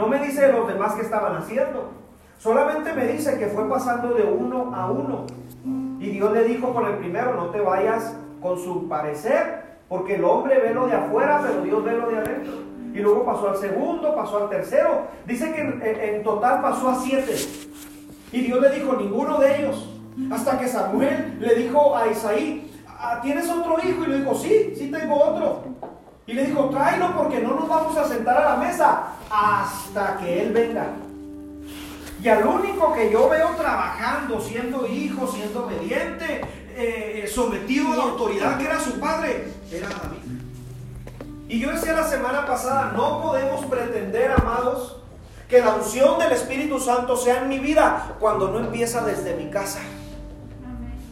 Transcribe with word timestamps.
No 0.00 0.08
me 0.08 0.18
dice 0.18 0.50
los 0.50 0.66
demás 0.66 0.94
que 0.94 1.02
estaban 1.02 1.36
haciendo. 1.36 1.90
Solamente 2.38 2.94
me 2.94 3.06
dice 3.06 3.38
que 3.38 3.48
fue 3.48 3.68
pasando 3.68 4.14
de 4.14 4.22
uno 4.22 4.74
a 4.74 4.90
uno. 4.90 5.26
Y 6.00 6.08
Dios 6.08 6.32
le 6.32 6.44
dijo 6.44 6.72
con 6.72 6.86
el 6.86 6.94
primero, 6.94 7.34
no 7.34 7.50
te 7.50 7.60
vayas 7.60 8.16
con 8.40 8.58
su 8.58 8.88
parecer, 8.88 9.76
porque 9.90 10.14
el 10.14 10.24
hombre 10.24 10.58
ve 10.58 10.72
lo 10.72 10.86
de 10.86 10.94
afuera, 10.94 11.42
pero 11.42 11.60
Dios 11.62 11.84
ve 11.84 11.92
lo 11.98 12.08
de 12.08 12.16
adentro. 12.16 12.52
Y 12.94 12.98
luego 13.00 13.26
pasó 13.26 13.50
al 13.50 13.58
segundo, 13.58 14.14
pasó 14.14 14.38
al 14.38 14.48
tercero. 14.48 15.02
Dice 15.26 15.52
que 15.52 16.14
en, 16.16 16.22
total 16.22 16.62
pasó 16.62 16.88
a 16.88 16.94
siete. 16.94 17.34
Y 18.32 18.40
Dios 18.40 18.58
le 18.58 18.70
dijo, 18.70 18.94
ninguno 18.94 19.36
de 19.38 19.58
ellos. 19.58 20.00
Hasta 20.32 20.58
que 20.58 20.66
Samuel 20.66 21.36
le 21.38 21.54
dijo 21.56 21.94
a 21.94 22.08
Isaí, 22.08 22.72
ah, 22.88 23.20
¿tienes 23.20 23.50
otro 23.50 23.76
hijo? 23.86 24.04
Y 24.04 24.06
le 24.06 24.18
dijo, 24.20 24.34
sí, 24.34 24.72
sí 24.78 24.90
tengo 24.90 25.22
otro. 25.22 25.62
Y 26.30 26.32
le 26.32 26.44
dijo, 26.44 26.70
tráelo 26.70 27.12
porque 27.16 27.40
no 27.40 27.56
nos 27.56 27.68
vamos 27.68 27.96
a 27.96 28.06
sentar 28.06 28.40
a 28.40 28.50
la 28.50 28.56
mesa 28.58 29.02
hasta 29.28 30.16
que 30.18 30.42
él 30.42 30.52
venga. 30.52 30.86
Y 32.22 32.28
al 32.28 32.46
único 32.46 32.92
que 32.92 33.10
yo 33.10 33.28
veo 33.28 33.48
trabajando, 33.56 34.40
siendo 34.40 34.86
hijo, 34.86 35.26
siendo 35.26 35.66
obediente, 35.66 36.42
eh, 36.76 37.28
sometido 37.28 37.92
a 37.92 37.96
la 37.96 38.02
autoridad 38.04 38.58
que 38.58 38.64
era 38.64 38.78
su 38.78 39.00
padre, 39.00 39.48
era 39.72 39.88
David. 39.88 40.40
Y 41.48 41.58
yo 41.58 41.72
decía 41.72 41.94
la 41.94 42.06
semana 42.06 42.46
pasada, 42.46 42.92
no 42.96 43.22
podemos 43.22 43.66
pretender, 43.66 44.30
amados, 44.30 44.98
que 45.48 45.58
la 45.58 45.74
unción 45.74 46.16
del 46.20 46.30
Espíritu 46.30 46.78
Santo 46.78 47.16
sea 47.16 47.42
en 47.42 47.48
mi 47.48 47.58
vida 47.58 48.14
cuando 48.20 48.52
no 48.52 48.60
empieza 48.60 49.04
desde 49.04 49.34
mi 49.34 49.50
casa. 49.50 49.80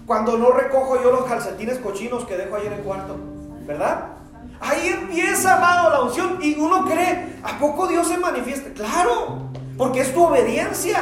Cuando 0.06 0.38
no 0.38 0.52
recojo 0.52 1.02
yo 1.02 1.10
los 1.10 1.24
calcetines 1.24 1.78
cochinos 1.78 2.24
que 2.24 2.36
dejo 2.36 2.54
ahí 2.54 2.68
en 2.68 2.74
el 2.74 2.82
cuarto, 2.82 3.16
¿verdad? 3.66 4.17
Ahí 4.60 4.88
empieza, 4.88 5.56
amado, 5.56 5.90
la 5.90 6.02
unción. 6.02 6.38
Y 6.40 6.56
uno 6.56 6.84
cree, 6.84 7.38
¿a 7.42 7.58
poco 7.58 7.86
Dios 7.86 8.08
se 8.08 8.18
manifiesta? 8.18 8.70
Claro, 8.74 9.50
porque 9.76 10.00
es 10.00 10.12
tu 10.12 10.24
obediencia, 10.24 11.00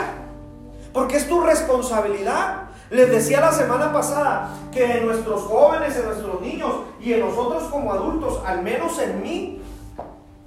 porque 0.92 1.16
es 1.16 1.28
tu 1.28 1.40
responsabilidad. 1.40 2.62
Les 2.90 3.10
decía 3.10 3.40
la 3.40 3.50
semana 3.50 3.92
pasada 3.92 4.50
que 4.72 4.98
en 4.98 5.06
nuestros 5.06 5.42
jóvenes, 5.42 5.96
en 5.96 6.04
nuestros 6.04 6.40
niños 6.40 6.72
y 7.00 7.14
en 7.14 7.20
nosotros 7.20 7.64
como 7.64 7.92
adultos, 7.92 8.40
al 8.46 8.62
menos 8.62 9.00
en 9.00 9.22
mí, 9.22 9.62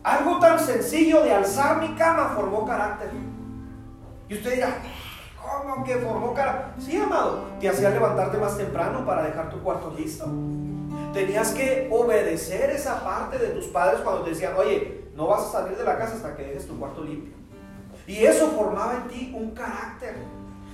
algo 0.04 0.40
tan 0.40 0.60
sencillo 0.60 1.22
de 1.22 1.34
alzar 1.34 1.82
mi 1.82 1.90
cama 1.96 2.32
formó 2.36 2.66
carácter. 2.66 3.10
Y 4.30 4.36
usted 4.36 4.54
dirá, 4.54 4.78
¿cómo 5.42 5.84
que 5.84 5.96
formó 5.98 6.34
carácter? 6.34 6.82
Sí, 6.82 6.96
amado, 6.96 7.44
te 7.60 7.68
hacía 7.68 7.90
levantarte 7.90 8.38
más 8.38 8.56
temprano 8.56 9.06
para 9.06 9.24
dejar 9.24 9.50
tu 9.50 9.60
cuarto 9.60 9.94
listo. 9.98 10.26
Tenías 11.20 11.52
que 11.52 11.90
obedecer 11.92 12.70
esa 12.70 13.04
parte 13.04 13.38
de 13.38 13.48
tus 13.48 13.66
padres 13.66 14.00
cuando 14.00 14.22
te 14.22 14.30
decían, 14.30 14.54
oye, 14.58 15.04
no 15.18 15.28
vas 15.28 15.48
a 15.48 15.52
salir 15.52 15.78
de 15.78 15.84
la 15.84 15.98
casa 15.98 16.14
hasta 16.16 16.34
que 16.34 16.44
dejes 16.44 16.66
tu 16.66 16.80
cuarto 16.80 17.04
limpio. 17.04 17.34
Y 18.08 18.24
eso 18.24 18.48
formaba 18.52 19.04
en 19.04 19.08
ti 19.10 19.34
un 19.36 19.52
carácter. 19.52 20.16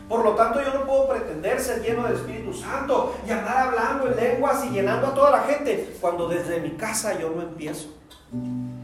Por 0.08 0.24
lo 0.24 0.36
tanto, 0.36 0.62
yo 0.62 0.72
no 0.72 0.86
puedo 0.86 1.10
pretender 1.10 1.60
ser 1.60 1.82
lleno 1.82 2.04
del 2.04 2.18
Espíritu 2.18 2.54
Santo 2.54 3.16
y 3.28 3.32
andar 3.32 3.70
hablando 3.70 4.08
en 4.08 4.16
lenguas 4.18 4.64
y 4.66 4.70
llenando 4.70 5.08
a 5.08 5.14
toda 5.16 5.32
la 5.32 5.40
gente 5.40 5.96
cuando 6.00 6.28
desde 6.28 6.60
mi 6.60 6.72
casa 6.74 7.20
yo 7.20 7.32
no 7.32 7.42
empiezo. 7.42 7.90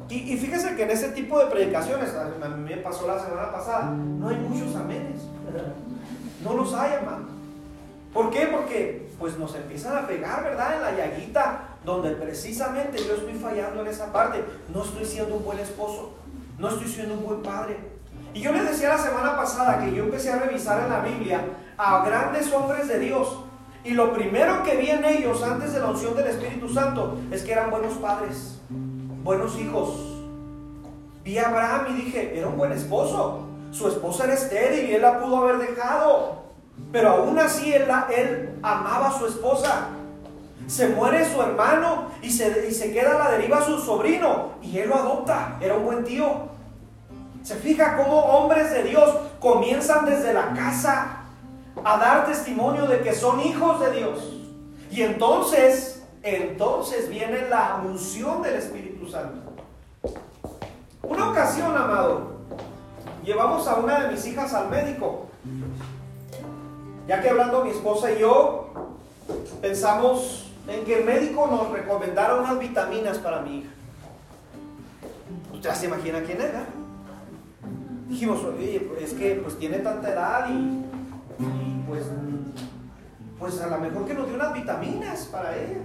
Y, 0.09 0.35
fíjese 0.37 0.75
que 0.75 0.81
en 0.81 0.89
ese 0.89 1.09
tipo 1.09 1.37
de 1.37 1.45
predicaciones, 1.45 2.09
a 2.15 2.47
mí 2.47 2.63
me 2.63 2.77
pasó 2.77 3.05
la 3.05 3.23
semana 3.23 3.51
pasada, 3.51 3.91
no 3.91 4.29
hay 4.29 4.35
muchos 4.35 4.75
amenes. 4.75 5.21
No 6.43 6.55
los 6.55 6.73
hay, 6.73 6.93
hermano. 6.93 7.27
¿Por 8.11 8.31
qué? 8.31 8.47
Porque 8.47 9.00
pues 9.21 9.37
nos 9.37 9.53
empiezan 9.55 9.95
a 9.95 10.07
pegar, 10.07 10.43
¿verdad? 10.43 10.75
En 10.75 10.81
la 10.81 10.97
llaguita, 10.97 11.77
donde 11.85 12.09
precisamente 12.11 12.97
yo 12.97 13.13
estoy 13.13 13.35
fallando 13.35 13.81
en 13.81 13.87
esa 13.87 14.11
parte. 14.11 14.43
No 14.73 14.83
estoy 14.83 15.05
siendo 15.05 15.35
un 15.35 15.45
buen 15.45 15.59
esposo, 15.59 16.15
no 16.57 16.69
estoy 16.69 16.87
siendo 16.87 17.13
un 17.13 17.23
buen 17.23 17.43
padre. 17.43 17.77
Y 18.33 18.41
yo 18.41 18.51
les 18.51 18.67
decía 18.67 18.89
la 18.89 18.97
semana 18.97 19.37
pasada 19.37 19.79
que 19.79 19.93
yo 19.93 20.05
empecé 20.05 20.31
a 20.31 20.39
revisar 20.39 20.81
en 20.83 20.89
la 20.89 20.99
Biblia 21.01 21.45
a 21.77 22.03
grandes 22.03 22.51
hombres 22.51 22.87
de 22.87 22.97
Dios. 22.97 23.43
Y 23.83 23.91
lo 23.91 24.11
primero 24.11 24.63
que 24.63 24.77
vi 24.77 24.89
en 24.89 25.05
ellos 25.05 25.43
antes 25.43 25.73
de 25.73 25.79
la 25.79 25.87
unción 25.87 26.15
del 26.15 26.27
Espíritu 26.27 26.67
Santo 26.67 27.17
es 27.31 27.43
que 27.43 27.51
eran 27.51 27.69
buenos 27.69 27.93
padres, 27.93 28.59
buenos 29.23 29.55
hijos. 29.59 29.99
Vi 31.23 31.37
a 31.37 31.47
Abraham 31.47 31.85
y 31.91 32.01
dije, 32.05 32.37
era 32.37 32.47
un 32.47 32.57
buen 32.57 32.71
esposo. 32.71 33.45
Su 33.71 33.87
esposa 33.87 34.23
era 34.23 34.33
estéril 34.33 34.89
y 34.89 34.95
él 34.95 35.01
la 35.03 35.19
pudo 35.19 35.37
haber 35.37 35.59
dejado. 35.59 36.41
Pero 36.91 37.09
aún 37.09 37.39
así 37.39 37.73
él, 37.73 37.89
amaba 38.61 39.09
a 39.09 39.17
su 39.17 39.25
esposa. 39.25 39.87
Se 40.67 40.89
muere 40.89 41.29
su 41.29 41.41
hermano 41.41 42.11
y 42.21 42.29
se, 42.29 42.67
y 42.69 42.73
se 42.73 42.93
queda 42.93 43.15
a 43.15 43.29
la 43.29 43.31
deriva 43.31 43.65
su 43.65 43.79
sobrino 43.79 44.53
y 44.61 44.77
él 44.77 44.89
lo 44.89 44.95
adopta. 44.95 45.57
Era 45.59 45.75
un 45.75 45.85
buen 45.85 46.03
tío. 46.03 46.49
Se 47.43 47.55
fija 47.55 47.97
cómo 47.97 48.19
hombres 48.19 48.71
de 48.71 48.83
Dios 48.83 49.15
comienzan 49.39 50.05
desde 50.05 50.33
la 50.33 50.53
casa 50.53 51.23
a 51.83 51.97
dar 51.97 52.25
testimonio 52.25 52.87
de 52.87 53.01
que 53.01 53.13
son 53.13 53.41
hijos 53.41 53.79
de 53.79 53.91
Dios. 53.91 54.19
Y 54.91 55.01
entonces, 55.01 56.03
entonces 56.21 57.09
viene 57.09 57.47
la 57.49 57.81
unción 57.83 58.41
del 58.41 58.55
Espíritu 58.55 59.07
Santo. 59.09 59.51
Una 61.01 61.29
ocasión, 61.29 61.75
amado, 61.75 62.33
llevamos 63.23 63.67
a 63.67 63.75
una 63.75 64.01
de 64.01 64.11
mis 64.11 64.25
hijas 64.27 64.53
al 64.53 64.69
médico 64.69 65.30
ya 67.11 67.21
que 67.21 67.29
hablando 67.29 67.65
mi 67.65 67.71
esposa 67.71 68.09
y 68.09 68.19
yo, 68.19 68.69
pensamos 69.59 70.49
en 70.65 70.85
que 70.85 70.99
el 70.99 71.03
médico 71.03 71.45
nos 71.45 71.69
recomendara 71.69 72.35
unas 72.35 72.57
vitaminas 72.57 73.17
para 73.17 73.41
mi 73.41 73.57
hija. 73.57 73.69
Usted 75.53 75.73
se 75.73 75.85
imagina 75.87 76.21
quién 76.21 76.39
era. 76.39 76.63
Dijimos, 78.07 78.41
oye, 78.45 78.89
es 79.01 79.11
que 79.11 79.35
pues 79.43 79.59
tiene 79.59 79.79
tanta 79.79 80.13
edad 80.13 80.47
y, 80.51 80.85
pues, 81.85 82.05
pues 83.37 83.59
a 83.59 83.67
lo 83.67 83.77
mejor 83.79 84.05
que 84.05 84.13
nos 84.13 84.27
dio 84.27 84.35
unas 84.35 84.53
vitaminas 84.53 85.25
para 85.25 85.57
ella. 85.57 85.81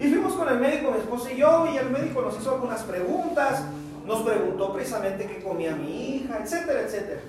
Y 0.00 0.08
fuimos 0.08 0.32
con 0.32 0.48
el 0.48 0.58
médico, 0.58 0.90
mi 0.90 0.98
esposa 0.98 1.30
y 1.30 1.36
yo, 1.36 1.68
y 1.72 1.76
el 1.76 1.90
médico 1.90 2.22
nos 2.22 2.36
hizo 2.40 2.54
algunas 2.54 2.82
preguntas, 2.82 3.62
nos 4.04 4.22
preguntó 4.22 4.72
precisamente 4.72 5.28
qué 5.28 5.44
comía 5.44 5.76
mi 5.76 6.16
hija, 6.16 6.40
etcétera, 6.42 6.80
etcétera. 6.80 7.20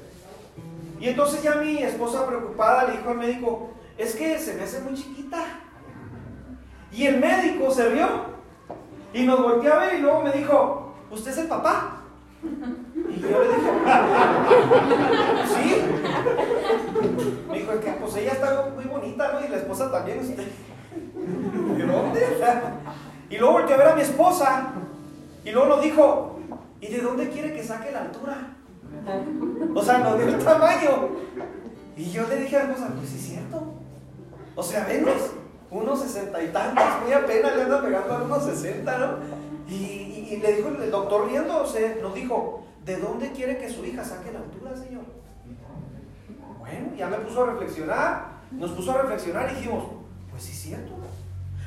Y 1.00 1.10
entonces 1.10 1.44
ya 1.44 1.56
mi 1.56 1.78
esposa 1.84 2.26
preocupada 2.26 2.86
le 2.86 2.98
dijo 2.98 3.10
al 3.10 3.18
médico, 3.18 3.72
es 3.98 4.16
que 4.16 4.38
se 4.40 4.56
me 4.56 4.64
hace 4.64 4.82
muy 4.82 4.94
chiquita. 4.94 5.40
Y 6.92 7.06
el 7.08 7.20
médico 7.20 7.72
se 7.72 7.90
rió 7.90 8.08
y 9.14 9.24
nos 9.24 9.42
volteó 9.42 9.74
a 9.74 9.80
ver 9.80 9.96
y 9.96 10.02
luego 10.02 10.22
me 10.22 10.32
dijo, 10.32 10.94
¿usted 11.12 11.32
es 11.32 11.38
el 11.40 11.48
papá? 11.48 12.02
Y 12.44 13.20
yo 13.20 13.44
le 13.44 13.48
dije, 13.48 13.72
¿sí? 15.56 15.82
Me 17.50 17.60
dijo, 17.60 17.72
es 17.74 17.80
que 17.80 17.92
pues 17.92 18.16
ella 18.16 18.32
está 18.32 18.72
muy 18.74 18.86
bonita, 18.86 19.34
¿no? 19.34 19.46
Y 19.46 19.50
la 19.50 19.58
esposa 19.58 19.92
también. 19.92 20.20
¿De 20.26 21.86
dónde? 21.86 22.28
Y 23.30 23.38
luego 23.38 23.54
volteó 23.54 23.76
a 23.76 23.80
ver 23.80 23.88
a 23.88 23.96
mi 23.96 24.02
esposa 24.02 24.68
y 25.44 25.52
luego 25.52 25.68
nos 25.68 25.84
dijo, 25.84 26.40
¿y 26.80 26.88
de 26.88 27.02
dónde 27.02 27.30
quiere 27.30 27.54
que 27.54 27.64
saque 27.64 27.92
la 27.92 28.02
altura? 28.02 28.55
O 29.76 29.84
sea, 29.84 30.00
no 30.00 30.16
dio 30.16 30.28
el 30.28 30.44
tamaño. 30.44 31.10
Y 31.98 32.12
yo 32.12 32.28
le 32.28 32.38
dije 32.38 32.58
a 32.58 32.64
la 32.64 32.72
esposa, 32.72 32.94
pues 32.98 33.10
sí 33.10 33.18
es 33.18 33.26
cierto. 33.28 33.64
O 34.56 34.64
sea, 34.64 34.86
venos, 34.86 35.32
unos 35.72 36.02
sesenta 36.02 36.42
y 36.42 36.48
tantos, 36.48 36.84
muy 37.04 37.14
apenas 37.14 37.56
le 37.56 37.64
anda 37.64 37.82
pegando 37.82 38.14
a 38.14 38.24
unos 38.24 38.44
sesenta, 38.44 38.98
¿no? 38.98 39.18
Y, 39.68 40.40
le 40.42 40.54
dijo 40.54 40.70
el 40.70 40.92
doctor 40.92 41.28
riéndose, 41.28 42.00
nos 42.02 42.14
dijo, 42.14 42.66
¿de 42.84 42.98
dónde 42.98 43.32
quiere 43.32 43.58
que 43.58 43.70
su 43.70 43.86
hija 43.86 44.04
saque 44.04 44.32
la 44.32 44.40
altura, 44.40 44.76
señor? 44.76 45.04
Bueno, 46.60 46.96
ya 46.98 47.08
me 47.08 47.18
puso 47.18 47.44
a 47.44 47.52
reflexionar, 47.52 48.26
nos 48.52 48.72
puso 48.72 48.92
a 48.92 49.02
reflexionar 49.02 49.50
y 49.52 49.56
dijimos, 49.56 49.86
pues 50.30 50.44
sí 50.44 50.52
es 50.52 50.60
cierto. 50.60 50.94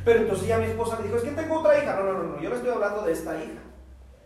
Pero 0.04 0.20
entonces 0.20 0.48
ya 0.48 0.58
mi 0.58 0.66
esposa 0.66 0.98
le 0.98 1.04
dijo, 1.04 1.16
es 1.16 1.22
que 1.22 1.30
tengo 1.30 1.60
otra 1.60 1.78
hija. 1.78 1.96
No, 1.96 2.04
no, 2.04 2.12
no, 2.12 2.22
no, 2.24 2.40
yo 2.40 2.50
le 2.50 2.56
estoy 2.56 2.70
hablando 2.70 3.02
de 3.02 3.12
esta 3.12 3.36
hija. 3.36 3.60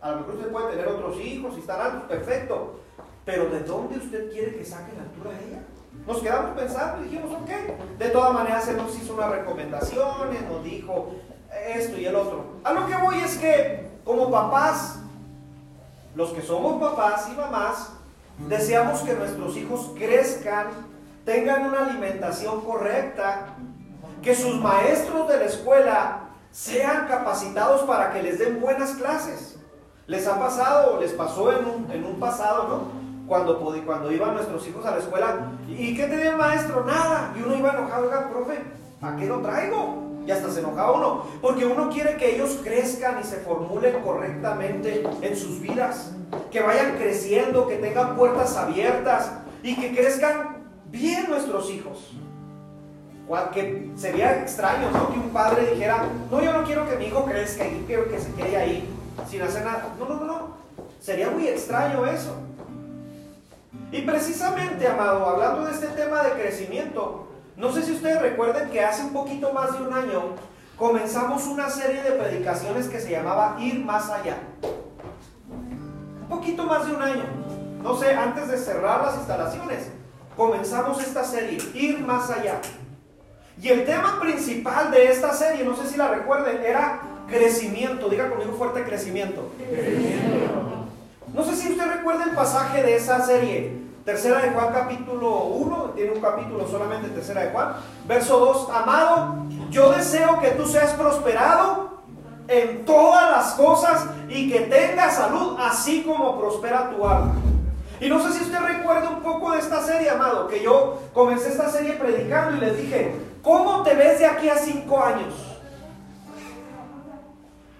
A 0.01 0.11
lo 0.11 0.17
mejor 0.17 0.35
usted 0.35 0.51
puede 0.51 0.71
tener 0.71 0.87
otros 0.87 1.19
hijos 1.19 1.53
y 1.55 1.59
estar 1.59 1.79
altos, 1.79 2.03
perfecto. 2.09 2.79
Pero 3.25 3.49
¿de 3.49 3.61
dónde 3.61 3.97
usted 3.97 4.31
quiere 4.31 4.55
que 4.55 4.65
saque 4.65 4.91
la 4.97 5.03
altura 5.03 5.31
a 5.31 5.39
ella? 5.39 5.59
Nos 6.05 6.21
quedamos 6.21 6.51
pensando 6.57 7.01
y 7.01 7.09
dijimos, 7.09 7.31
ok. 7.31 7.97
De 7.97 8.09
todas 8.09 8.33
maneras, 8.33 8.65
se 8.65 8.73
nos 8.73 8.97
hizo 8.97 9.13
unas 9.13 9.29
recomendaciones, 9.29 10.41
nos 10.49 10.63
dijo 10.63 11.11
esto 11.67 11.97
y 11.97 12.05
el 12.05 12.15
otro. 12.15 12.59
A 12.63 12.73
lo 12.73 12.85
que 12.87 12.95
voy 12.97 13.19
es 13.19 13.37
que, 13.37 13.89
como 14.03 14.29
papás, 14.29 14.99
los 16.15 16.31
que 16.31 16.41
somos 16.41 16.81
papás 16.81 17.29
y 17.31 17.35
mamás, 17.35 17.93
deseamos 18.49 19.01
que 19.01 19.13
nuestros 19.13 19.55
hijos 19.55 19.91
crezcan, 19.95 20.67
tengan 21.23 21.67
una 21.67 21.85
alimentación 21.87 22.61
correcta, 22.61 23.55
que 24.21 24.35
sus 24.35 24.55
maestros 24.55 25.27
de 25.29 25.37
la 25.37 25.45
escuela 25.45 26.19
sean 26.51 27.07
capacitados 27.07 27.81
para 27.83 28.11
que 28.11 28.23
les 28.23 28.39
den 28.39 28.59
buenas 28.59 28.91
clases. 28.91 29.57
Les 30.07 30.27
ha 30.27 30.37
pasado, 30.37 30.99
les 30.99 31.13
pasó 31.13 31.51
en 31.51 31.65
un, 31.65 31.91
en 31.91 32.03
un 32.03 32.19
pasado, 32.19 32.67
¿no? 32.67 33.02
Cuando, 33.33 33.57
cuando 33.83 34.11
iban 34.11 34.35
nuestros 34.35 34.67
hijos 34.67 34.85
a 34.85 34.91
la 34.91 34.97
escuela. 34.99 35.51
¿Y 35.67 35.95
qué 35.95 36.05
tenía 36.05 36.31
el 36.31 36.37
maestro? 36.37 36.85
Nada. 36.85 37.33
Y 37.35 37.41
uno 37.41 37.55
iba 37.55 37.71
enojado, 37.71 38.05
oiga, 38.05 38.29
profe, 38.29 38.59
¿a 39.01 39.15
qué 39.15 39.25
lo 39.25 39.39
traigo? 39.39 40.03
Y 40.27 40.29
hasta 40.29 40.51
se 40.51 40.59
enojaba 40.59 40.91
uno, 40.91 41.25
porque 41.41 41.65
uno 41.65 41.89
quiere 41.89 42.15
que 42.15 42.35
ellos 42.35 42.59
crezcan 42.63 43.19
y 43.19 43.23
se 43.23 43.37
formulen 43.37 44.01
correctamente 44.03 45.03
en 45.21 45.35
sus 45.35 45.59
vidas. 45.59 46.11
que 46.51 46.61
vayan 46.61 46.97
creciendo, 46.97 47.67
que 47.67 47.77
tengan 47.77 48.15
puertas 48.15 48.55
abiertas 48.55 49.31
y 49.63 49.75
que 49.75 49.95
crezcan 49.95 50.57
bien 50.91 51.27
nuestros 51.27 51.71
hijos. 51.71 52.13
Que 53.51 53.91
sería 53.95 54.41
extraño, 54.41 54.91
¿no? 54.91 55.11
Que 55.11 55.19
un 55.19 55.29
padre 55.29 55.71
dijera, 55.71 56.05
no, 56.29 56.39
yo 56.41 56.53
no 56.53 56.63
quiero 56.65 56.87
que 56.87 56.97
mi 56.97 57.05
hijo 57.05 57.25
crezca, 57.25 57.65
yo 57.65 57.85
quiero 57.87 58.07
que 58.07 58.19
se 58.19 58.31
quede 58.33 58.57
ahí 58.57 58.89
sin 59.27 59.41
hacer 59.41 59.65
nada. 59.65 59.95
No, 59.97 60.05
no, 60.07 60.19
no, 60.19 60.25
no. 60.25 60.57
Sería 60.99 61.29
muy 61.31 61.47
extraño 61.47 62.05
eso. 62.05 62.35
Y 63.93 64.01
precisamente, 64.01 64.87
amado, 64.87 65.23
hablando 65.23 65.65
de 65.65 65.71
este 65.71 65.85
tema 65.89 66.23
de 66.23 66.31
crecimiento, 66.31 67.27
no 67.55 67.71
sé 67.71 67.83
si 67.83 67.91
ustedes 67.91 68.19
recuerden 68.23 68.71
que 68.71 68.83
hace 68.83 69.03
un 69.03 69.13
poquito 69.13 69.53
más 69.53 69.77
de 69.77 69.85
un 69.85 69.93
año 69.93 70.21
comenzamos 70.79 71.45
una 71.45 71.69
serie 71.69 72.01
de 72.01 72.13
predicaciones 72.13 72.87
que 72.87 72.99
se 72.99 73.11
llamaba 73.11 73.55
Ir 73.59 73.85
más 73.85 74.09
allá. 74.09 74.37
Un 76.23 76.27
poquito 76.27 76.63
más 76.65 76.87
de 76.87 76.95
un 76.95 77.03
año. 77.03 77.23
No 77.83 77.95
sé, 77.95 78.15
antes 78.15 78.47
de 78.47 78.57
cerrar 78.57 79.03
las 79.03 79.15
instalaciones, 79.15 79.89
comenzamos 80.35 80.99
esta 80.99 81.23
serie, 81.23 81.59
Ir 81.75 81.99
más 81.99 82.31
allá. 82.31 82.59
Y 83.61 83.67
el 83.69 83.85
tema 83.85 84.19
principal 84.19 84.89
de 84.89 85.11
esta 85.11 85.33
serie, 85.33 85.63
no 85.63 85.75
sé 85.75 85.87
si 85.87 85.97
la 85.97 86.07
recuerden, 86.07 86.63
era 86.65 86.99
crecimiento. 87.27 88.09
Diga 88.09 88.31
conmigo 88.31 88.53
fuerte 88.53 88.83
crecimiento. 88.85 89.51
No 91.33 91.43
sé 91.43 91.55
si 91.55 91.71
usted 91.71 91.87
recuerda 91.87 92.25
el 92.25 92.31
pasaje 92.31 92.83
de 92.83 92.95
esa 92.95 93.25
serie. 93.25 93.81
Tercera 94.05 94.39
de 94.39 94.51
Juan 94.51 94.71
capítulo 94.71 95.45
1, 95.45 95.91
tiene 95.95 96.11
un 96.11 96.21
capítulo 96.21 96.67
solamente 96.67 97.09
tercera 97.09 97.41
de 97.41 97.51
Juan. 97.51 97.73
Verso 98.05 98.37
2, 98.37 98.69
amado, 98.69 99.37
yo 99.69 99.91
deseo 99.93 100.39
que 100.39 100.51
tú 100.51 100.67
seas 100.67 100.91
prosperado 100.91 102.01
en 102.47 102.85
todas 102.85 103.31
las 103.31 103.53
cosas 103.53 104.05
y 104.29 104.51
que 104.51 104.61
tengas 104.61 105.15
salud 105.15 105.57
así 105.59 106.03
como 106.03 106.37
prospera 106.37 106.91
tu 106.91 107.07
alma. 107.07 107.33
Y 107.99 108.09
no 108.09 108.21
sé 108.21 108.33
si 108.33 108.43
usted 108.43 108.59
recuerda 108.59 109.09
un 109.09 109.23
poco 109.23 109.53
de 109.53 109.59
esta 109.59 109.81
serie, 109.81 110.09
amado, 110.09 110.47
que 110.47 110.61
yo 110.61 110.99
comencé 111.13 111.49
esta 111.49 111.69
serie 111.69 111.93
predicando 111.93 112.57
y 112.57 112.59
les 112.59 112.77
dije, 112.77 113.15
¿cómo 113.41 113.81
te 113.81 113.95
ves 113.95 114.19
de 114.19 114.25
aquí 114.25 114.49
a 114.49 114.57
cinco 114.57 115.01
años? 115.01 115.33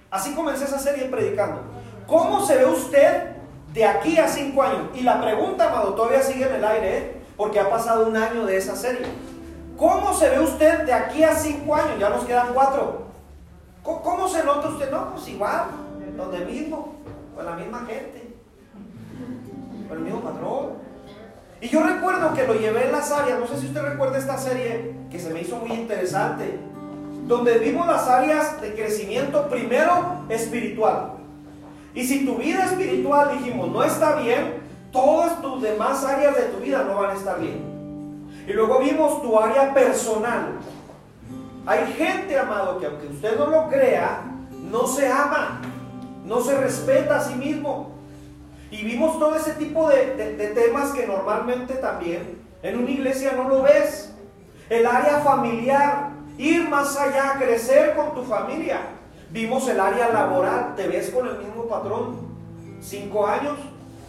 Así 0.09 0.33
comencé 0.33 0.63
esa 0.63 0.79
serie 0.79 1.05
predicando. 1.05 1.61
¿Cómo 2.07 2.45
se 2.45 2.57
ve 2.57 2.65
usted 2.65 3.32
de 3.73 3.85
aquí 3.85 4.17
a 4.17 4.27
cinco 4.27 4.63
años? 4.63 4.89
Y 4.93 5.01
la 5.01 5.21
pregunta, 5.21 5.69
amado, 5.69 5.93
todavía 5.93 6.21
sigue 6.21 6.47
en 6.47 6.55
el 6.55 6.63
aire, 6.63 6.97
¿eh? 6.97 7.21
porque 7.35 7.59
ha 7.59 7.69
pasado 7.69 8.07
un 8.07 8.15
año 8.15 8.45
de 8.45 8.57
esa 8.57 8.75
serie. 8.75 9.05
¿Cómo 9.77 10.13
se 10.13 10.29
ve 10.29 10.39
usted 10.39 10.83
de 10.83 10.93
aquí 10.93 11.23
a 11.23 11.35
cinco 11.35 11.75
años? 11.75 11.99
Ya 11.99 12.09
nos 12.09 12.23
quedan 12.25 12.53
cuatro. 12.53 13.03
¿Cómo, 13.83 14.29
se 14.29 14.43
nota 14.43 14.69
usted? 14.69 14.89
No, 14.91 15.11
pues 15.11 15.27
igual, 15.27 15.65
donde 16.15 16.45
mismo, 16.45 16.95
con 17.35 17.45
la 17.45 17.55
misma 17.55 17.85
gente, 17.85 18.33
con 19.89 19.97
el 19.97 20.03
mismo 20.05 20.21
patrón. 20.21 20.83
Y 21.59 21.67
yo 21.67 21.83
recuerdo 21.83 22.33
que 22.33 22.47
lo 22.47 22.53
llevé 22.53 22.85
en 22.85 22.91
las 22.93 23.11
áreas, 23.11 23.39
no 23.39 23.47
sé 23.47 23.59
si 23.59 23.67
usted 23.67 23.81
recuerda 23.81 24.17
esta 24.17 24.37
serie 24.37 24.95
que 25.11 25.19
se 25.19 25.33
me 25.33 25.41
hizo 25.41 25.57
muy 25.57 25.71
interesante, 25.71 26.59
donde 27.25 27.57
vimos 27.57 27.87
las 27.87 28.07
áreas 28.07 28.61
de 28.61 28.73
crecimiento 28.73 29.49
primero 29.49 30.25
espiritual. 30.29 31.22
Y 31.93 32.03
si 32.05 32.25
tu 32.25 32.37
vida 32.37 32.65
espiritual, 32.65 33.37
dijimos, 33.37 33.69
no 33.69 33.83
está 33.83 34.15
bien, 34.15 34.61
todas 34.91 35.41
tus 35.41 35.61
demás 35.61 36.03
áreas 36.03 36.35
de 36.35 36.43
tu 36.43 36.59
vida 36.59 36.83
no 36.83 36.95
van 36.95 37.11
a 37.11 37.13
estar 37.13 37.39
bien. 37.39 37.73
Y 38.47 38.53
luego 38.53 38.79
vimos 38.79 39.21
tu 39.21 39.39
área 39.39 39.73
personal. 39.73 40.53
Hay 41.65 41.93
gente, 41.93 42.37
amado, 42.37 42.79
que 42.79 42.87
aunque 42.87 43.07
usted 43.07 43.37
no 43.37 43.47
lo 43.47 43.69
crea, 43.69 44.21
no 44.69 44.87
se 44.87 45.07
ama, 45.07 45.61
no 46.25 46.41
se 46.41 46.57
respeta 46.57 47.17
a 47.17 47.21
sí 47.21 47.35
mismo. 47.35 47.93
Y 48.69 48.83
vimos 48.83 49.19
todo 49.19 49.35
ese 49.35 49.53
tipo 49.53 49.87
de, 49.87 50.51
temas 50.55 50.91
que 50.93 51.05
normalmente 51.05 51.75
también 51.75 52.41
en 52.63 52.79
una 52.79 52.89
iglesia 52.89 53.33
no 53.33 53.47
lo 53.47 53.61
ves. 53.61 54.13
El 54.69 54.87
área 54.87 55.19
familiar, 55.19 56.09
ir 56.37 56.67
más 56.67 56.97
allá, 56.97 57.35
crecer 57.37 57.95
con 57.95 58.15
tu 58.15 58.23
familia. 58.23 58.81
Vimos 59.33 59.67
el 59.67 59.79
área 59.79 60.09
laboral, 60.09 60.75
te 60.75 60.87
ves 60.87 61.09
con 61.09 61.27
el 61.27 61.39
mismo 61.39 61.65
patrón, 61.65 62.17
cinco 62.79 63.25
años, 63.25 63.57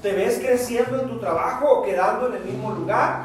te 0.02 0.12
ves 0.12 0.38
creciendo 0.38 1.00
en 1.00 1.08
tu 1.08 1.18
trabajo 1.18 1.66
o 1.66 1.82
quedando 1.82 2.26
en 2.28 2.34
el 2.34 2.44
mismo 2.44 2.72
lugar. 2.72 3.22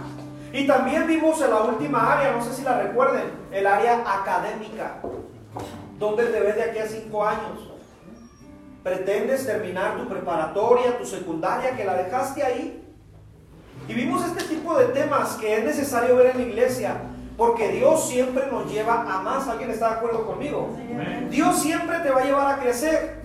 Y 0.53 0.65
también 0.65 1.05
vimos 1.07 1.41
en 1.41 1.49
la 1.49 1.59
última 1.59 2.13
área, 2.13 2.31
no 2.31 2.41
sé 2.41 2.53
si 2.53 2.61
la 2.61 2.81
recuerden, 2.81 3.25
el 3.51 3.67
área 3.67 4.01
académica, 4.21 5.01
donde 5.99 6.23
te 6.27 6.39
ves 6.39 6.55
de 6.55 6.63
aquí 6.63 6.79
a 6.79 6.87
cinco 6.87 7.25
años. 7.25 7.69
Pretendes 8.81 9.45
terminar 9.45 9.97
tu 9.97 10.07
preparatoria, 10.07 10.97
tu 10.97 11.05
secundaria, 11.05 11.75
que 11.75 11.83
la 11.83 11.95
dejaste 11.95 12.41
ahí. 12.41 12.81
Y 13.89 13.93
vimos 13.93 14.25
este 14.25 14.45
tipo 14.45 14.73
de 14.77 14.85
temas 14.85 15.35
que 15.35 15.57
es 15.57 15.65
necesario 15.65 16.15
ver 16.15 16.27
en 16.27 16.37
la 16.37 16.43
iglesia, 16.43 16.95
porque 17.39 17.69
Dios 17.69 18.09
siempre 18.09 18.47
nos 18.51 18.69
lleva 18.69 19.01
a 19.01 19.21
más. 19.21 19.47
¿Alguien 19.47 19.71
está 19.71 19.91
de 19.91 19.95
acuerdo 19.95 20.27
conmigo? 20.27 20.75
Dios 21.30 21.62
siempre 21.62 21.97
te 22.00 22.09
va 22.09 22.19
a 22.19 22.25
llevar 22.25 22.53
a 22.53 22.59
crecer. 22.59 23.24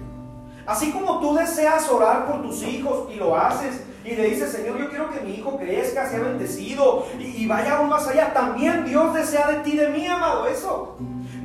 Así 0.64 0.92
como 0.92 1.18
tú 1.18 1.34
deseas 1.34 1.90
orar 1.90 2.24
por 2.24 2.40
tus 2.40 2.62
hijos 2.62 3.12
y 3.12 3.16
lo 3.16 3.36
haces, 3.36 3.82
y 4.04 4.14
le 4.14 4.30
dices, 4.30 4.52
Señor, 4.52 4.78
yo 4.78 4.88
quiero 4.88 5.10
que 5.10 5.20
mi 5.20 5.34
hijo 5.34 5.58
crezca, 5.58 6.08
sea 6.08 6.20
bendecido 6.20 7.06
y, 7.18 7.42
y, 7.42 7.46
vaya 7.46 7.78
aún 7.78 7.88
más 7.88 8.06
allá. 8.06 8.32
También 8.32 8.84
Dios 8.84 9.12
desea 9.14 9.48
de 9.48 9.56
ti, 9.58 9.76
de 9.76 9.88
mí, 9.88 10.06
amado, 10.06 10.46
eso. 10.46 10.96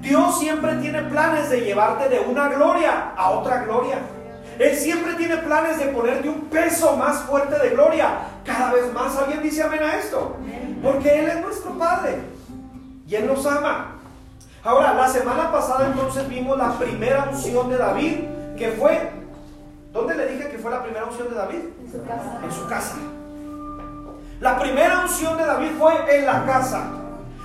Dios 0.02 0.40
siempre 0.40 0.76
tiene 0.76 1.02
planes 1.04 1.50
de 1.50 1.62
llevarte 1.62 2.08
de 2.08 2.20
una 2.20 2.50
gloria 2.50 3.14
a 3.18 3.32
otra 3.32 3.64
gloria. 3.64 3.98
Él 4.60 4.76
siempre 4.76 5.14
tiene 5.16 5.38
planes 5.38 5.80
de 5.80 5.86
ponerte 5.86 6.30
un 6.30 6.42
peso 6.42 6.96
más 6.98 7.22
fuerte 7.22 7.58
de 7.58 7.70
gloria. 7.72 8.20
Cada 8.46 8.74
vez 8.74 8.94
más 8.94 9.18
alguien 9.18 9.42
dice 9.42 9.64
amén 9.64 9.82
a 9.82 9.98
esto. 9.98 10.36
Porque 10.84 11.20
Él 11.20 11.30
es 11.30 11.42
nuestro 11.42 11.72
Padre. 11.78 12.39
Y 13.10 13.16
Él 13.16 13.26
nos 13.26 13.44
ama. 13.48 13.96
Ahora, 14.64 14.94
la 14.94 15.08
semana 15.08 15.52
pasada 15.52 15.88
entonces 15.88 16.30
vimos 16.30 16.56
la 16.60 16.78
primera 16.78 17.28
unción 17.32 17.68
de 17.68 17.78
David, 17.78 18.18
que 18.56 18.70
fue... 18.80 19.12
¿Dónde 19.92 20.16
le 20.16 20.28
dije 20.28 20.50
que 20.52 20.60
fue 20.60 20.70
la 20.70 20.84
primera 20.84 21.06
unción 21.06 21.28
de 21.28 21.36
David? 21.36 21.60
En 21.84 21.92
su 21.92 22.04
casa. 22.06 22.40
En 22.44 22.52
su 22.52 22.68
casa. 22.68 22.96
La 24.40 24.60
primera 24.60 25.00
unción 25.00 25.38
de 25.38 25.46
David 25.46 25.72
fue 25.80 26.20
en 26.20 26.26
la 26.28 26.46
casa. 26.46 26.92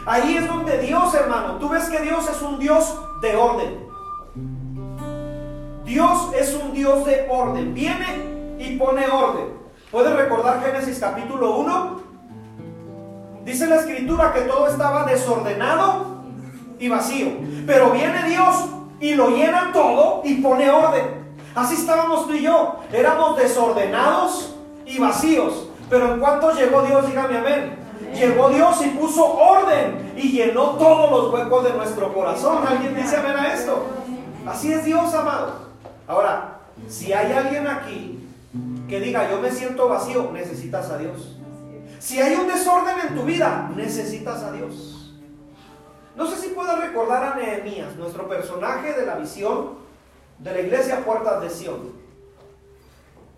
Ahí 0.04 0.36
es 0.36 0.46
donde 0.46 0.78
Dios, 0.80 1.14
hermano, 1.14 1.56
tú 1.56 1.70
ves 1.70 1.88
que 1.88 2.00
Dios 2.00 2.28
es 2.28 2.42
un 2.42 2.58
Dios 2.58 2.94
de 3.22 3.34
orden. 3.34 3.86
Dios 5.86 6.28
es 6.38 6.54
un 6.54 6.74
Dios 6.74 7.06
de 7.06 7.26
orden. 7.30 7.72
Viene 7.72 8.58
y 8.58 8.76
pone 8.76 9.08
orden. 9.08 9.46
¿Puedes 9.90 10.14
recordar 10.14 10.62
Génesis 10.62 10.98
capítulo 11.00 11.56
1? 11.56 12.03
Dice 13.44 13.66
la 13.66 13.76
escritura 13.76 14.32
que 14.32 14.42
todo 14.42 14.68
estaba 14.68 15.04
desordenado 15.04 16.22
y 16.78 16.88
vacío. 16.88 17.28
Pero 17.66 17.90
viene 17.90 18.28
Dios 18.28 18.66
y 19.00 19.14
lo 19.14 19.30
llena 19.30 19.70
todo 19.72 20.22
y 20.24 20.36
pone 20.36 20.70
orden. 20.70 21.24
Así 21.54 21.74
estábamos 21.74 22.26
tú 22.26 22.32
y 22.32 22.42
yo. 22.42 22.76
Éramos 22.92 23.36
desordenados 23.36 24.54
y 24.86 24.98
vacíos. 24.98 25.68
Pero 25.90 26.14
en 26.14 26.20
cuanto 26.20 26.52
llegó 26.52 26.82
Dios, 26.82 27.06
dígame 27.06 27.38
amén. 27.38 27.76
Llegó 28.14 28.48
Dios 28.48 28.84
y 28.84 28.88
puso 28.90 29.24
orden 29.24 30.14
y 30.16 30.30
llenó 30.30 30.70
todos 30.70 31.10
los 31.10 31.32
huecos 31.32 31.64
de 31.64 31.72
nuestro 31.74 32.12
corazón. 32.14 32.66
¿Alguien 32.66 32.94
dice 32.94 33.16
amén 33.16 33.36
a 33.36 33.52
esto? 33.52 33.86
Así 34.46 34.72
es 34.72 34.84
Dios, 34.84 35.12
amado. 35.14 35.64
Ahora, 36.06 36.60
si 36.88 37.12
hay 37.12 37.32
alguien 37.32 37.66
aquí 37.66 38.20
que 38.88 39.00
diga, 39.00 39.30
yo 39.30 39.40
me 39.40 39.50
siento 39.50 39.88
vacío, 39.88 40.30
necesitas 40.32 40.90
a 40.90 40.98
Dios. 40.98 41.33
Si 42.04 42.20
hay 42.20 42.34
un 42.34 42.46
desorden 42.46 42.98
en 43.08 43.14
tu 43.14 43.22
vida, 43.22 43.72
necesitas 43.74 44.42
a 44.42 44.52
Dios. 44.52 45.10
No 46.14 46.26
sé 46.26 46.36
si 46.36 46.48
puedes 46.48 46.78
recordar 46.78 47.24
a 47.24 47.34
Nehemías, 47.34 47.96
nuestro 47.96 48.28
personaje 48.28 48.92
de 48.92 49.06
la 49.06 49.14
visión 49.14 49.78
de 50.38 50.52
la 50.52 50.60
iglesia 50.60 51.02
Puertas 51.02 51.40
de 51.40 51.48
Sion. 51.48 51.94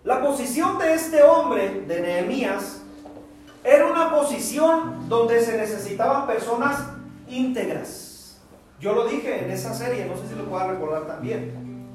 La 0.03 0.21
posición 0.21 0.77
de 0.79 0.95
este 0.95 1.23
hombre, 1.23 1.85
de 1.87 2.01
Nehemías, 2.01 2.81
era 3.63 3.85
una 3.85 4.13
posición 4.13 5.07
donde 5.07 5.39
se 5.39 5.55
necesitaban 5.55 6.27
personas 6.27 6.77
íntegras. 7.29 8.37
Yo 8.81 8.91
lo 8.91 9.07
dije 9.07 9.45
en 9.45 9.49
esa 9.49 9.73
serie, 9.73 10.03
no 10.07 10.17
sé 10.17 10.27
si 10.27 10.35
lo 10.35 10.43
puedo 10.43 10.67
recordar 10.67 11.07
también. 11.07 11.87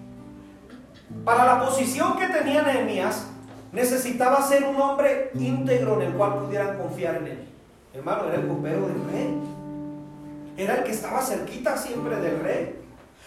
Para 1.23 1.45
la 1.45 1.67
posición 1.67 2.17
que 2.17 2.29
tenía 2.29 2.62
Nehemías, 2.62 3.26
necesitaba 3.73 4.43
ser 4.43 4.64
un 4.64 4.76
hombre 4.81 5.31
íntegro 5.35 6.00
en 6.00 6.09
el 6.09 6.12
cual 6.12 6.38
pudieran 6.41 6.79
confiar 6.79 7.17
en 7.17 7.26
él. 7.26 7.49
Hermano, 7.95 8.29
era 8.29 8.37
el 8.37 8.49
copero 8.49 8.87
del 8.87 9.05
rey. 9.11 9.41
Era 10.57 10.75
el 10.76 10.85
que 10.85 10.93
estaba 10.93 11.21
cerquita 11.23 11.76
siempre 11.76 12.17
del 12.17 12.41
rey. 12.41 12.79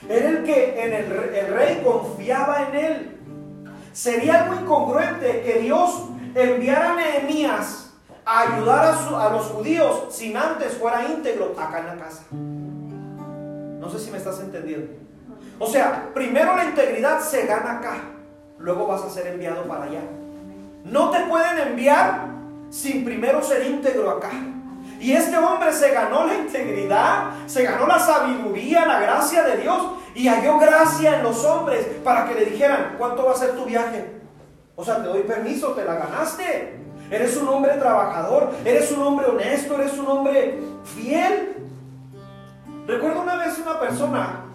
Era 0.08 0.30
el 0.30 0.44
que 0.44 0.84
en 0.84 0.94
el, 0.94 1.54
rey 1.54 1.82
confiaba 1.84 2.68
en 2.70 2.76
él. 2.76 3.18
Sería 3.94 4.44
algo 4.44 4.62
incongruente 4.62 5.42
que 5.42 5.60
Dios 5.60 6.10
enviara 6.36 6.94
a 6.94 6.96
Nehemías 6.96 7.94
a 8.26 8.42
ayudar 8.42 8.96
a, 9.16 9.30
los 9.30 9.46
judíos 9.48 10.08
sin 10.10 10.36
antes 10.36 10.74
fuera 10.74 11.06
íntegro 11.06 11.56
acá 11.58 11.80
en 11.80 11.86
la 11.88 11.96
casa. 11.96 12.24
No 12.32 13.90
sé 13.90 14.00
si 14.00 14.12
me 14.12 14.18
estás 14.18 14.40
entendiendo. 14.42 14.94
O 15.58 15.68
sea, 15.68 16.10
primero 16.14 16.56
la 16.56 16.66
integridad 16.66 17.22
se 17.22 17.46
gana 17.46 17.78
acá, 17.78 18.02
luego 18.60 18.88
vas 18.88 19.04
a 19.04 19.10
ser 19.10 19.28
enviado 19.28 19.64
para 19.64 19.86
allá. 19.86 20.02
No 20.86 21.10
te 21.10 21.20
pueden 21.22 21.58
enviar 21.68 22.28
sin 22.70 23.04
primero 23.04 23.44
ser 23.44 23.66
íntegro 23.66 24.10
acá. 24.10 24.32
Y 25.00 25.12
este 25.12 25.38
hombre 25.38 25.74
se 25.74 25.92
ganó 25.92 26.26
la 26.26 26.36
integridad, 26.36 27.32
se 27.48 27.64
ganó 27.64 27.86
la 27.86 28.00
sabiduría, 28.00 28.86
la 28.86 29.00
gracia 29.00 29.44
de 29.44 29.58
Dios 29.58 29.84
y 30.14 30.28
halló 30.28 30.58
gracia 30.58 31.18
en 31.18 31.24
los 31.24 31.44
hombres 31.44 31.86
para 32.04 32.28
que 32.28 32.36
le 32.36 32.46
dijeran, 32.46 32.96
¿cuánto 32.98 33.26
va 33.26 33.34
a 33.34 33.36
ser 33.36 33.52
tu 33.52 33.66
viaje? 33.66 34.06
O 34.76 34.86
sea, 34.86 35.02
te 35.02 35.08
doy 35.10 35.24
permiso, 35.24 35.72
te 35.72 35.84
la 35.84 35.96
ganaste. 35.96 36.80
Eres 37.10 37.36
un 37.38 37.48
hombre 37.50 37.74
trabajador, 37.74 38.52
eres 38.64 38.92
un 38.92 39.04
hombre 39.04 39.28
honesto, 39.28 39.76
eres 39.76 39.98
un 39.98 40.08
hombre 40.08 40.60
fiel. 40.84 41.56
Recuerdo 42.88 43.22
una 43.22 43.36
vez 43.38 43.58
una 43.60 43.80
persona, 43.80 44.46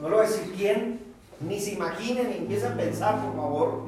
no 0.00 0.08
lo 0.08 0.16
voy 0.16 0.26
a 0.26 0.28
decir 0.28 0.52
quién, 0.56 1.00
ni 1.40 1.60
se 1.60 1.72
imaginen, 1.72 2.30
ni 2.30 2.36
empiecen 2.38 2.72
a 2.72 2.76
pensar, 2.76 3.16
por 3.20 3.36
favor. 3.36 3.82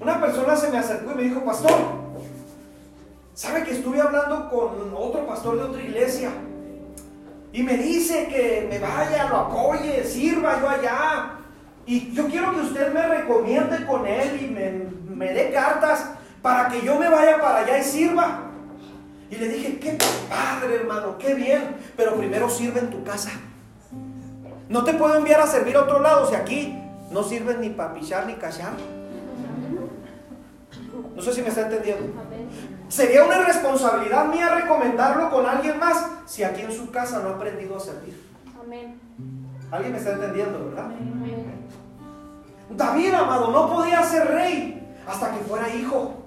Una 0.00 0.20
persona 0.20 0.56
se 0.56 0.70
me 0.70 0.78
acercó 0.78 1.12
y 1.12 1.14
me 1.14 1.22
dijo, 1.22 1.44
pastor, 1.44 1.72
¿sabe 3.34 3.64
que 3.64 3.72
estuve 3.72 4.00
hablando 4.00 4.48
con 4.50 4.94
otro 4.94 5.26
pastor 5.26 5.56
de 5.56 5.62
otra 5.62 5.82
iglesia? 5.82 6.30
Y 7.52 7.62
me 7.62 7.78
dice 7.78 8.28
que 8.28 8.66
me 8.68 8.78
vaya, 8.78 9.28
lo 9.28 9.36
apoye, 9.36 10.04
sirva 10.04 10.60
yo 10.60 10.68
allá. 10.68 11.30
Y 11.86 12.12
yo 12.12 12.26
quiero 12.26 12.52
que 12.52 12.60
usted 12.60 12.92
me 12.92 13.06
recomiende 13.06 13.86
con 13.86 14.06
él 14.06 14.42
y 14.42 14.48
me, 14.48 14.86
me 15.14 15.32
dé 15.32 15.50
cartas 15.52 16.10
para 16.42 16.68
que 16.68 16.82
yo 16.82 16.98
me 16.98 17.08
vaya 17.08 17.40
para 17.40 17.60
allá 17.60 17.78
y 17.78 17.82
sirva. 17.82 18.42
Y 19.30 19.36
le 19.36 19.48
dije, 19.48 19.78
qué 19.78 19.96
padre 20.28 20.76
hermano, 20.76 21.16
qué 21.18 21.34
bien, 21.34 21.76
pero 21.96 22.14
primero 22.16 22.50
sirve 22.50 22.80
en 22.80 22.90
tu 22.90 23.02
casa. 23.02 23.30
No 24.68 24.84
te 24.84 24.94
puedo 24.94 25.16
enviar 25.16 25.40
a 25.40 25.46
servir 25.46 25.76
a 25.76 25.82
otro 25.82 26.00
lado 26.00 26.28
si 26.28 26.34
aquí 26.34 26.78
no 27.10 27.22
sirven 27.22 27.60
ni 27.60 27.70
para 27.70 27.94
ni 27.94 28.34
callar. 28.34 28.72
No 31.16 31.22
sé 31.22 31.32
si 31.32 31.40
me 31.40 31.48
está 31.48 31.62
entendiendo. 31.62 32.12
Sería 32.88 33.24
una 33.24 33.38
responsabilidad 33.42 34.26
mía 34.26 34.50
recomendarlo 34.50 35.30
con 35.30 35.46
alguien 35.46 35.78
más 35.78 36.06
si 36.26 36.44
aquí 36.44 36.60
en 36.60 36.70
su 36.70 36.90
casa 36.90 37.20
no 37.20 37.30
ha 37.30 37.32
aprendido 37.32 37.78
a 37.78 37.80
servir. 37.80 38.22
Amén. 38.62 39.00
¿Alguien 39.70 39.92
me 39.92 39.98
está 39.98 40.12
entendiendo, 40.12 40.66
verdad? 40.66 40.90
David, 42.68 43.14
amado, 43.14 43.50
no 43.50 43.72
podía 43.72 44.02
ser 44.02 44.28
rey 44.28 44.94
hasta 45.08 45.30
que 45.30 45.38
fuera 45.44 45.70
hijo. 45.70 46.22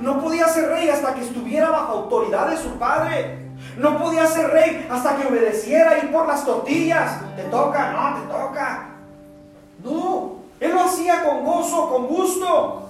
No 0.00 0.20
podía 0.22 0.46
ser 0.46 0.68
rey 0.68 0.88
hasta 0.88 1.14
que 1.14 1.22
estuviera 1.22 1.70
bajo 1.70 1.92
autoridad 1.94 2.50
de 2.50 2.56
su 2.56 2.78
padre. 2.78 3.48
No 3.78 3.98
podía 3.98 4.26
ser 4.26 4.50
rey 4.50 4.86
hasta 4.88 5.16
que 5.16 5.26
obedeciera 5.26 5.98
ir 5.98 6.12
por 6.12 6.28
las 6.28 6.44
tortillas. 6.44 7.20
Te 7.34 7.42
toca, 7.44 7.92
no, 7.92 8.20
te 8.20 8.26
toca. 8.28 8.90
No, 9.82 10.36
él 10.60 10.72
lo 10.72 10.82
hacía 10.82 11.24
con 11.24 11.44
gozo, 11.44 11.90
con 11.90 12.06
gusto. 12.06 12.87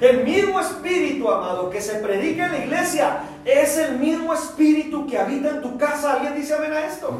El 0.00 0.24
mismo 0.24 0.58
espíritu, 0.58 1.30
amado, 1.30 1.68
que 1.68 1.80
se 1.80 1.96
predica 1.96 2.46
en 2.46 2.52
la 2.52 2.58
iglesia, 2.64 3.20
es 3.44 3.76
el 3.76 3.98
mismo 3.98 4.32
espíritu 4.32 5.06
que 5.06 5.18
habita 5.18 5.50
en 5.50 5.60
tu 5.60 5.76
casa. 5.76 6.14
¿Alguien 6.14 6.34
dice 6.36 6.54
amén 6.54 6.72
a 6.72 6.86
esto? 6.86 7.12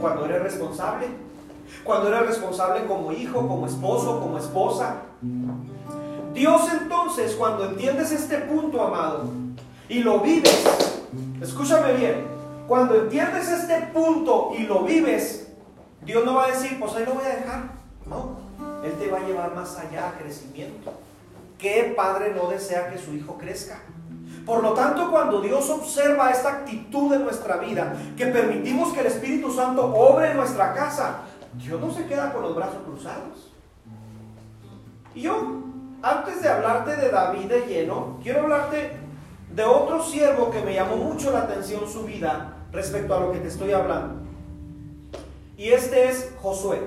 Cuando 0.00 0.26
eres 0.26 0.42
responsable. 0.42 1.06
Cuando 1.82 2.08
eres 2.08 2.26
responsable 2.26 2.84
como 2.84 3.10
hijo, 3.10 3.48
como 3.48 3.66
esposo, 3.66 4.20
como 4.20 4.36
esposa. 4.36 4.96
Dios 6.34 6.62
entonces, 6.78 7.34
cuando 7.36 7.64
entiendes 7.64 8.12
este 8.12 8.38
punto, 8.38 8.82
amado, 8.82 9.24
y 9.88 10.00
lo 10.00 10.20
vives, 10.20 10.64
escúchame 11.40 11.94
bien, 11.94 12.26
cuando 12.66 12.96
entiendes 12.96 13.48
este 13.48 13.80
punto 13.92 14.50
y 14.58 14.64
lo 14.64 14.82
vives, 14.82 15.48
Dios 16.04 16.24
no 16.24 16.34
va 16.34 16.46
a 16.46 16.48
decir, 16.48 16.78
pues 16.78 16.94
ahí 16.96 17.06
lo 17.06 17.14
voy 17.14 17.24
a 17.24 17.36
dejar. 17.36 17.62
No, 18.06 18.36
Él 18.84 18.92
te 18.98 19.10
va 19.10 19.18
a 19.18 19.26
llevar 19.26 19.54
más 19.54 19.78
allá 19.78 20.08
a 20.08 20.18
crecimiento. 20.18 20.92
¿Qué 21.58 21.94
padre 21.96 22.32
no 22.34 22.48
desea 22.48 22.90
que 22.90 22.98
su 22.98 23.14
hijo 23.14 23.38
crezca? 23.38 23.80
Por 24.44 24.62
lo 24.62 24.72
tanto, 24.74 25.10
cuando 25.10 25.40
Dios 25.40 25.70
observa 25.70 26.30
esta 26.30 26.50
actitud 26.50 27.12
en 27.14 27.24
nuestra 27.24 27.56
vida, 27.56 27.94
que 28.16 28.26
permitimos 28.26 28.92
que 28.92 29.00
el 29.00 29.06
Espíritu 29.06 29.50
Santo 29.50 29.86
obre 29.94 30.32
en 30.32 30.36
nuestra 30.36 30.74
casa, 30.74 31.20
Dios 31.54 31.80
no 31.80 31.90
se 31.90 32.04
queda 32.06 32.32
con 32.32 32.42
los 32.42 32.54
brazos 32.54 32.82
cruzados. 32.84 33.52
Y 35.14 35.22
yo 35.22 35.62
antes 36.04 36.42
de 36.42 36.48
hablarte 36.48 36.96
de 36.96 37.08
David 37.08 37.46
de 37.46 37.60
lleno, 37.66 38.18
quiero 38.22 38.42
hablarte 38.42 38.92
de 39.54 39.64
otro 39.64 40.02
siervo 40.02 40.50
que 40.50 40.60
me 40.60 40.74
llamó 40.74 40.96
mucho 40.96 41.32
la 41.32 41.40
atención 41.40 41.88
su 41.88 42.04
vida 42.04 42.58
respecto 42.72 43.14
a 43.14 43.20
lo 43.20 43.32
que 43.32 43.38
te 43.38 43.48
estoy 43.48 43.72
hablando. 43.72 44.22
Y 45.56 45.68
este 45.68 46.08
es 46.08 46.32
Josué. 46.42 46.82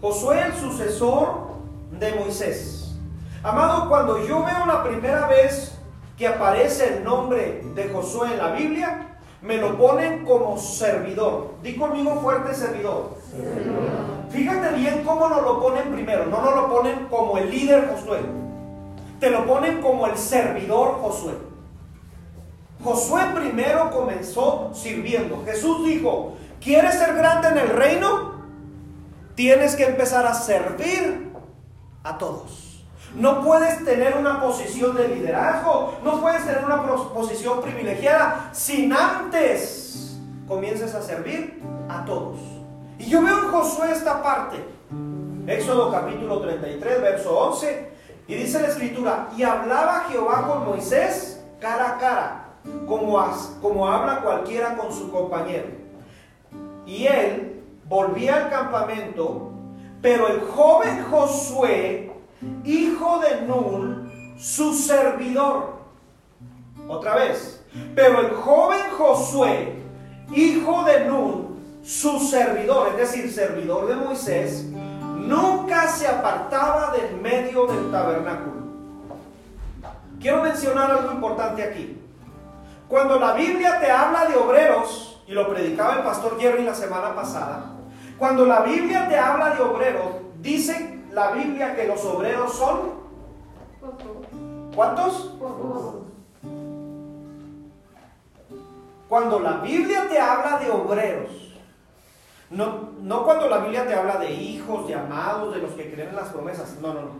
Josué 0.00 0.42
el 0.46 0.54
sucesor 0.54 1.54
de 1.98 2.14
Moisés. 2.14 2.83
Amado, 3.44 3.90
cuando 3.90 4.26
yo 4.26 4.42
veo 4.42 4.64
la 4.64 4.82
primera 4.82 5.26
vez 5.26 5.76
que 6.16 6.26
aparece 6.26 6.96
el 6.96 7.04
nombre 7.04 7.62
de 7.74 7.90
Josué 7.90 8.32
en 8.32 8.38
la 8.38 8.52
Biblia, 8.52 9.18
me 9.42 9.58
lo 9.58 9.76
ponen 9.76 10.24
como 10.24 10.56
servidor. 10.56 11.56
Di 11.62 11.76
conmigo 11.76 12.20
fuerte 12.22 12.54
servidor. 12.54 13.18
Fíjate 14.30 14.74
bien 14.76 15.04
cómo 15.04 15.28
nos 15.28 15.42
lo 15.42 15.60
ponen 15.60 15.92
primero. 15.92 16.24
No 16.24 16.40
nos 16.40 16.54
lo 16.56 16.70
ponen 16.70 17.06
como 17.10 17.36
el 17.36 17.50
líder 17.50 17.90
Josué. 17.90 18.20
Te 19.20 19.28
lo 19.28 19.44
ponen 19.44 19.82
como 19.82 20.06
el 20.06 20.16
servidor 20.16 21.00
Josué. 21.02 21.34
Josué 22.82 23.24
primero 23.34 23.90
comenzó 23.90 24.70
sirviendo. 24.72 25.42
Jesús 25.44 25.86
dijo, 25.86 26.32
¿quieres 26.62 26.94
ser 26.94 27.14
grande 27.14 27.48
en 27.48 27.58
el 27.58 27.68
reino? 27.68 28.32
Tienes 29.34 29.76
que 29.76 29.84
empezar 29.84 30.24
a 30.24 30.32
servir 30.32 31.30
a 32.02 32.16
todos. 32.16 32.63
No 33.14 33.42
puedes 33.42 33.84
tener 33.84 34.16
una 34.16 34.40
posición 34.40 34.96
de 34.96 35.08
liderazgo, 35.08 35.94
no 36.02 36.20
puedes 36.20 36.44
tener 36.44 36.64
una 36.64 36.82
posición 36.82 37.62
privilegiada 37.62 38.50
sin 38.52 38.92
antes 38.92 40.18
comiences 40.48 40.94
a 40.94 41.02
servir 41.02 41.62
a 41.88 42.04
todos. 42.04 42.38
Y 42.98 43.06
yo 43.06 43.22
veo 43.22 43.38
en 43.38 43.50
Josué 43.50 43.92
esta 43.92 44.22
parte, 44.22 44.56
Éxodo 45.46 45.92
capítulo 45.92 46.40
33, 46.40 47.02
verso 47.02 47.38
11, 47.38 47.92
y 48.26 48.34
dice 48.34 48.60
la 48.60 48.68
escritura, 48.68 49.28
y 49.36 49.42
hablaba 49.42 50.06
Jehová 50.10 50.46
con 50.48 50.66
Moisés 50.66 51.42
cara 51.60 51.90
a 51.90 51.98
cara, 51.98 52.44
como, 52.86 53.24
como 53.60 53.88
habla 53.88 54.22
cualquiera 54.22 54.76
con 54.76 54.92
su 54.92 55.10
compañero. 55.10 55.66
Y 56.86 57.06
él 57.06 57.62
volvía 57.86 58.36
al 58.36 58.50
campamento, 58.50 59.52
pero 60.00 60.28
el 60.28 60.40
joven 60.40 61.04
Josué 61.10 62.13
hijo 62.64 63.20
de 63.20 63.42
Nun, 63.42 64.34
su 64.38 64.74
servidor. 64.74 65.74
Otra 66.88 67.16
vez. 67.16 67.64
Pero 67.94 68.20
el 68.20 68.30
joven 68.34 68.80
Josué, 68.96 69.74
hijo 70.32 70.84
de 70.84 71.04
Nun, 71.06 71.60
su 71.82 72.18
servidor, 72.20 72.88
es 72.92 72.96
decir, 72.96 73.32
servidor 73.32 73.88
de 73.88 73.96
Moisés, 73.96 74.64
nunca 74.64 75.88
se 75.88 76.06
apartaba 76.06 76.92
del 76.92 77.20
medio 77.20 77.66
del 77.66 77.90
tabernáculo. 77.90 78.64
Quiero 80.20 80.42
mencionar 80.42 80.90
algo 80.90 81.12
importante 81.12 81.62
aquí. 81.62 82.00
Cuando 82.88 83.18
la 83.18 83.32
Biblia 83.32 83.80
te 83.80 83.90
habla 83.90 84.26
de 84.26 84.36
obreros, 84.36 85.22
y 85.26 85.32
lo 85.32 85.48
predicaba 85.48 85.96
el 85.96 86.02
pastor 86.02 86.38
Jerry 86.38 86.64
la 86.64 86.74
semana 86.74 87.14
pasada, 87.14 87.72
cuando 88.18 88.46
la 88.46 88.60
Biblia 88.60 89.08
te 89.08 89.18
habla 89.18 89.50
de 89.54 89.62
obreros, 89.62 90.12
dice 90.40 90.93
la 91.14 91.30
Biblia 91.30 91.76
que 91.76 91.86
los 91.86 92.04
obreros 92.04 92.52
son? 92.54 93.04
¿Cuántos? 94.74 95.34
Cuando 99.08 99.38
la 99.38 99.58
Biblia 99.58 100.08
te 100.08 100.18
habla 100.18 100.58
de 100.58 100.70
obreros, 100.70 101.30
no, 102.50 102.90
no 103.00 103.24
cuando 103.24 103.48
la 103.48 103.58
Biblia 103.58 103.86
te 103.86 103.94
habla 103.94 104.16
de 104.16 104.32
hijos, 104.32 104.88
de 104.88 104.94
amados, 104.94 105.54
de 105.54 105.60
los 105.60 105.72
que 105.72 105.92
creen 105.92 106.08
en 106.10 106.16
las 106.16 106.30
promesas, 106.30 106.76
no, 106.80 106.92
no, 106.92 107.02
no. 107.02 107.10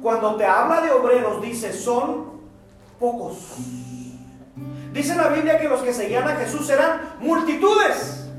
Cuando 0.00 0.36
te 0.36 0.46
habla 0.46 0.80
de 0.80 0.90
obreros, 0.90 1.42
dice, 1.42 1.72
son 1.72 2.40
pocos. 2.98 3.56
Dice 4.92 5.14
la 5.14 5.28
Biblia 5.28 5.58
que 5.58 5.68
los 5.68 5.80
que 5.82 5.92
seguían 5.92 6.26
a 6.28 6.36
Jesús 6.36 6.68
eran 6.70 7.16
multitudes. 7.20 8.30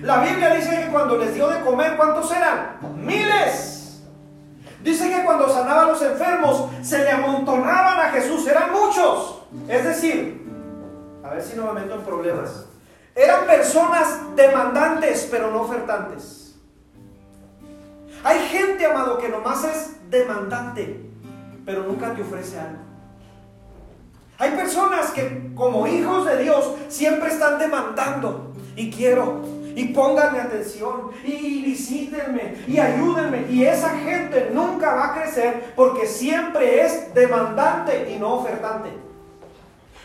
La 0.00 0.22
Biblia 0.22 0.54
dice 0.54 0.84
que 0.84 0.92
cuando 0.92 1.16
les 1.16 1.34
dio 1.34 1.48
de 1.48 1.60
comer, 1.62 1.96
¿cuántos 1.96 2.30
eran? 2.30 2.78
Miles. 2.96 3.77
Dice 4.82 5.10
que 5.10 5.24
cuando 5.24 5.48
sanaba 5.48 5.82
a 5.82 5.86
los 5.86 6.02
enfermos 6.02 6.70
se 6.82 6.98
le 6.98 7.10
amontonaban 7.10 8.00
a 8.00 8.10
Jesús, 8.10 8.46
eran 8.46 8.72
muchos. 8.72 9.42
Es 9.68 9.84
decir, 9.84 10.46
a 11.24 11.30
ver 11.30 11.42
si 11.42 11.56
no 11.56 11.72
me 11.72 11.80
meto 11.80 11.94
en 11.94 12.02
problemas. 12.02 12.66
Eran 13.14 13.46
personas 13.46 14.36
demandantes, 14.36 15.26
pero 15.30 15.50
no 15.50 15.62
ofertantes. 15.62 16.54
Hay 18.22 18.38
gente, 18.48 18.86
amado, 18.86 19.18
que 19.18 19.28
nomás 19.28 19.64
es 19.64 19.96
demandante, 20.10 21.10
pero 21.64 21.82
nunca 21.82 22.14
te 22.14 22.22
ofrece 22.22 22.58
algo. 22.58 22.78
Hay 24.38 24.52
personas 24.52 25.10
que 25.10 25.50
como 25.54 25.86
hijos 25.88 26.24
de 26.24 26.42
Dios 26.44 26.74
siempre 26.88 27.28
están 27.28 27.58
demandando 27.58 28.52
y 28.76 28.90
quiero, 28.90 29.42
y 29.78 29.84
pónganme 29.90 30.40
atención 30.40 31.12
y 31.24 31.62
visítenme 31.62 32.56
y 32.66 32.80
ayúdenme. 32.80 33.46
Y 33.48 33.64
esa 33.64 33.90
gente 33.90 34.50
nunca 34.52 34.92
va 34.92 35.06
a 35.06 35.22
crecer 35.22 35.72
porque 35.76 36.04
siempre 36.04 36.84
es 36.84 37.14
demandante 37.14 38.10
y 38.10 38.18
no 38.18 38.34
ofertante. 38.34 38.90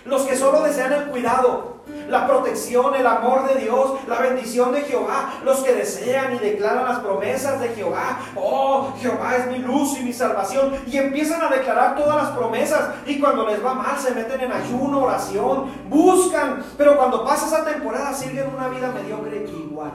Los 0.06 0.27
que 0.27 0.36
solo 0.36 0.62
desean 0.62 0.94
el 0.94 1.06
cuidado, 1.06 1.73
la 2.08 2.28
protección, 2.28 2.96
el 2.96 3.06
amor 3.06 3.48
de 3.48 3.62
Dios, 3.62 3.94
la 4.08 4.20
bendición 4.20 4.72
de 4.72 4.82
Jehová, 4.82 5.34
los 5.44 5.60
que 5.63 5.74
desean 5.74 6.36
y 6.36 6.40
declaran 6.40 6.86
las 6.86 7.00
promesas 7.00 7.60
de 7.60 7.70
Jehová, 7.70 8.20
oh, 8.36 8.94
Jehová 9.00 9.36
es 9.36 9.48
mi 9.48 9.60
luz 9.60 9.98
y 10.00 10.04
mi 10.04 10.13
salvación, 10.13 10.75
y 10.88 10.98
empiezan 10.98 11.42
a 11.42 11.50
declarar 11.50 11.96
todas 11.96 12.16
las 12.16 12.32
promesas, 12.32 12.90
y 13.06 13.20
cuando 13.20 13.48
les 13.48 13.63
va 13.63 13.74
mal 13.74 13.98
se 14.00 14.12
meten 14.12 14.42
en 14.42 14.52
ayuno, 14.52 15.04
oración, 15.04 15.72
buscan, 15.90 16.63
pero 16.78 16.98
cuando 16.98 17.25
pasa 17.25 17.48
esa 17.48 17.66
temporada 17.66 18.13
siguen 18.13 18.54
una 18.54 18.68
vida 18.68 18.92
mediocre 18.92 19.46
igual. 19.50 19.92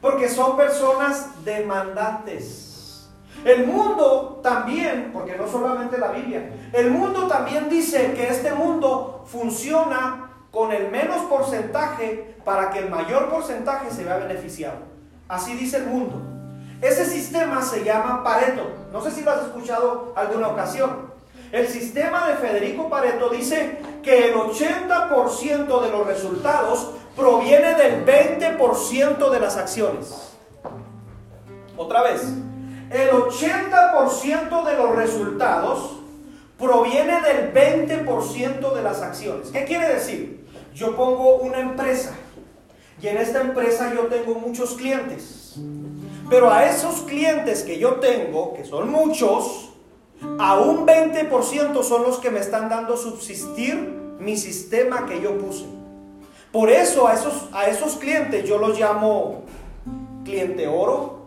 Porque 0.00 0.28
son 0.28 0.56
personas 0.56 1.44
demandantes. 1.44 2.69
El 3.44 3.66
mundo 3.66 4.40
también, 4.42 5.10
porque 5.12 5.36
no 5.36 5.48
solamente 5.48 5.98
la 5.98 6.08
Biblia, 6.08 6.50
el 6.72 6.90
mundo 6.90 7.26
también 7.26 7.68
dice 7.68 8.12
que 8.14 8.28
este 8.28 8.52
mundo 8.52 9.24
funciona 9.26 10.30
con 10.50 10.72
el 10.72 10.90
menos 10.90 11.22
porcentaje 11.22 12.36
para 12.44 12.70
que 12.70 12.80
el 12.80 12.90
mayor 12.90 13.30
porcentaje 13.30 13.90
se 13.90 14.04
vea 14.04 14.16
beneficiado. 14.16 14.78
Así 15.28 15.54
dice 15.54 15.78
el 15.78 15.86
mundo. 15.86 16.20
Ese 16.82 17.04
sistema 17.04 17.62
se 17.62 17.84
llama 17.84 18.24
Pareto. 18.24 18.62
No 18.92 19.00
sé 19.00 19.10
si 19.10 19.22
lo 19.22 19.30
has 19.30 19.42
escuchado 19.42 20.12
alguna 20.16 20.48
ocasión. 20.48 21.10
El 21.52 21.66
sistema 21.68 22.28
de 22.28 22.34
Federico 22.36 22.88
Pareto 22.88 23.28
dice 23.28 23.78
que 24.02 24.28
el 24.28 24.34
80% 24.34 25.82
de 25.82 25.90
los 25.90 26.06
resultados 26.06 26.92
proviene 27.16 27.74
del 27.74 28.04
20% 28.04 29.30
de 29.30 29.40
las 29.40 29.56
acciones. 29.56 30.36
Otra 31.76 32.02
vez, 32.02 32.22
el 32.90 33.10
80% 33.10 34.64
de 34.64 34.76
los 34.76 34.96
resultados 34.96 35.96
proviene 36.58 37.20
del 37.22 37.54
20% 37.54 38.74
de 38.74 38.82
las 38.82 39.00
acciones. 39.00 39.48
¿Qué 39.50 39.64
quiere 39.64 39.94
decir? 39.94 40.44
Yo 40.74 40.96
pongo 40.96 41.36
una 41.36 41.60
empresa 41.60 42.12
y 43.00 43.06
en 43.06 43.16
esta 43.16 43.40
empresa 43.40 43.92
yo 43.94 44.06
tengo 44.06 44.34
muchos 44.34 44.74
clientes. 44.74 45.54
Pero 46.28 46.52
a 46.52 46.66
esos 46.66 47.02
clientes 47.02 47.62
que 47.62 47.78
yo 47.78 47.94
tengo, 47.94 48.54
que 48.54 48.64
son 48.64 48.90
muchos, 48.90 49.70
a 50.38 50.58
un 50.58 50.86
20% 50.86 51.82
son 51.82 52.02
los 52.02 52.18
que 52.18 52.30
me 52.30 52.40
están 52.40 52.68
dando 52.68 52.96
subsistir 52.96 53.76
mi 54.18 54.36
sistema 54.36 55.06
que 55.06 55.20
yo 55.20 55.38
puse. 55.38 55.64
Por 56.52 56.70
eso 56.70 57.06
a 57.06 57.14
esos, 57.14 57.48
a 57.52 57.66
esos 57.68 57.94
clientes 57.96 58.44
yo 58.44 58.58
los 58.58 58.78
llamo 58.78 59.44
cliente 60.24 60.68
oro, 60.68 61.19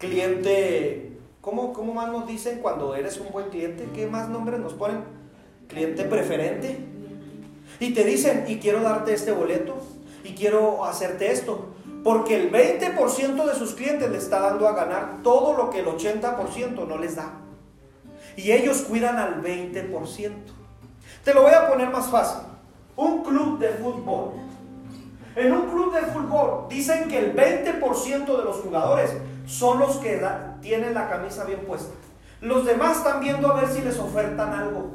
cliente, 0.00 1.12
¿cómo, 1.42 1.72
¿cómo 1.72 1.92
más 1.94 2.10
nos 2.10 2.26
dicen 2.26 2.58
cuando 2.60 2.96
eres 2.96 3.18
un 3.18 3.30
buen 3.30 3.50
cliente? 3.50 3.88
¿Qué 3.94 4.06
más 4.06 4.28
nombres 4.28 4.58
nos 4.58 4.72
ponen? 4.72 5.04
Cliente 5.68 6.04
preferente. 6.04 6.78
Y 7.78 7.92
te 7.92 8.02
dicen, 8.04 8.46
y 8.48 8.58
quiero 8.58 8.82
darte 8.82 9.12
este 9.12 9.30
boleto, 9.30 9.76
y 10.24 10.34
quiero 10.34 10.84
hacerte 10.84 11.30
esto. 11.30 11.66
Porque 12.02 12.34
el 12.34 12.50
20% 12.50 13.44
de 13.44 13.54
sus 13.54 13.74
clientes 13.74 14.10
le 14.10 14.16
está 14.16 14.40
dando 14.40 14.66
a 14.66 14.72
ganar 14.72 15.18
todo 15.22 15.54
lo 15.54 15.68
que 15.68 15.80
el 15.80 15.86
80% 15.86 16.88
no 16.88 16.98
les 16.98 17.16
da. 17.16 17.32
Y 18.36 18.52
ellos 18.52 18.82
cuidan 18.82 19.18
al 19.18 19.42
20%. 19.42 20.30
Te 21.24 21.34
lo 21.34 21.42
voy 21.42 21.52
a 21.52 21.68
poner 21.68 21.90
más 21.90 22.08
fácil. 22.08 22.40
Un 22.96 23.22
club 23.22 23.58
de 23.58 23.68
fútbol. 23.68 24.32
En 25.36 25.52
un 25.52 25.68
club 25.68 25.94
de 25.94 26.00
fútbol 26.06 26.68
dicen 26.70 27.06
que 27.08 27.18
el 27.18 27.36
20% 27.36 28.24
de 28.24 28.44
los 28.44 28.56
jugadores 28.56 29.12
son 29.50 29.80
los 29.80 29.96
que 29.96 30.24
tienen 30.62 30.94
la 30.94 31.10
camisa 31.10 31.44
bien 31.44 31.60
puesta. 31.66 31.92
Los 32.40 32.64
demás 32.64 32.98
están 32.98 33.20
viendo 33.20 33.50
a 33.50 33.60
ver 33.60 33.68
si 33.68 33.82
les 33.82 33.98
ofertan 33.98 34.52
algo. 34.52 34.90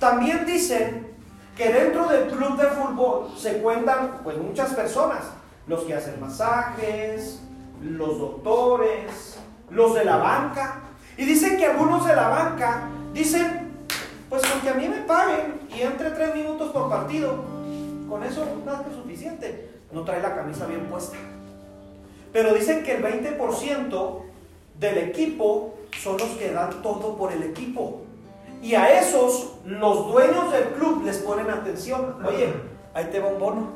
También 0.00 0.46
dicen 0.46 1.14
que 1.54 1.70
dentro 1.70 2.08
del 2.08 2.28
club 2.28 2.56
de 2.56 2.66
fútbol 2.68 3.28
se 3.36 3.58
cuentan 3.58 4.20
pues 4.24 4.38
muchas 4.38 4.72
personas, 4.72 5.20
los 5.66 5.82
que 5.82 5.94
hacen 5.94 6.18
masajes, 6.18 7.42
los 7.82 8.18
doctores, 8.18 9.38
los 9.70 9.94
de 9.94 10.04
la 10.04 10.16
banca. 10.16 10.80
Y 11.18 11.26
dicen 11.26 11.58
que 11.58 11.66
algunos 11.66 12.06
de 12.06 12.16
la 12.16 12.28
banca 12.28 12.88
dicen, 13.12 13.70
pues 14.30 14.42
aunque 14.50 14.70
a 14.70 14.74
mí 14.74 14.88
me 14.88 15.02
paguen 15.02 15.60
y 15.68 15.82
entre 15.82 16.10
tres 16.10 16.34
minutos 16.34 16.72
por 16.72 16.88
partido, 16.88 17.44
con 18.08 18.24
eso 18.24 18.46
no 18.64 18.72
es 18.72 18.96
suficiente. 18.96 19.74
No 19.92 20.04
trae 20.04 20.22
la 20.22 20.34
camisa 20.34 20.66
bien 20.66 20.86
puesta. 20.86 21.16
Pero 22.34 22.52
dicen 22.52 22.82
que 22.82 22.96
el 22.96 23.02
20% 23.04 24.22
del 24.80 24.98
equipo 24.98 25.74
son 26.02 26.18
los 26.18 26.30
que 26.30 26.50
dan 26.50 26.82
todo 26.82 27.16
por 27.16 27.32
el 27.32 27.44
equipo. 27.44 28.00
Y 28.60 28.74
a 28.74 28.98
esos 29.00 29.52
los 29.64 30.08
dueños 30.08 30.50
del 30.50 30.64
club 30.70 31.04
les 31.04 31.18
ponen 31.18 31.48
atención. 31.48 32.16
Oye, 32.26 32.52
ahí 32.92 33.04
te 33.04 33.20
va 33.20 33.28
un 33.28 33.38
bono. 33.38 33.68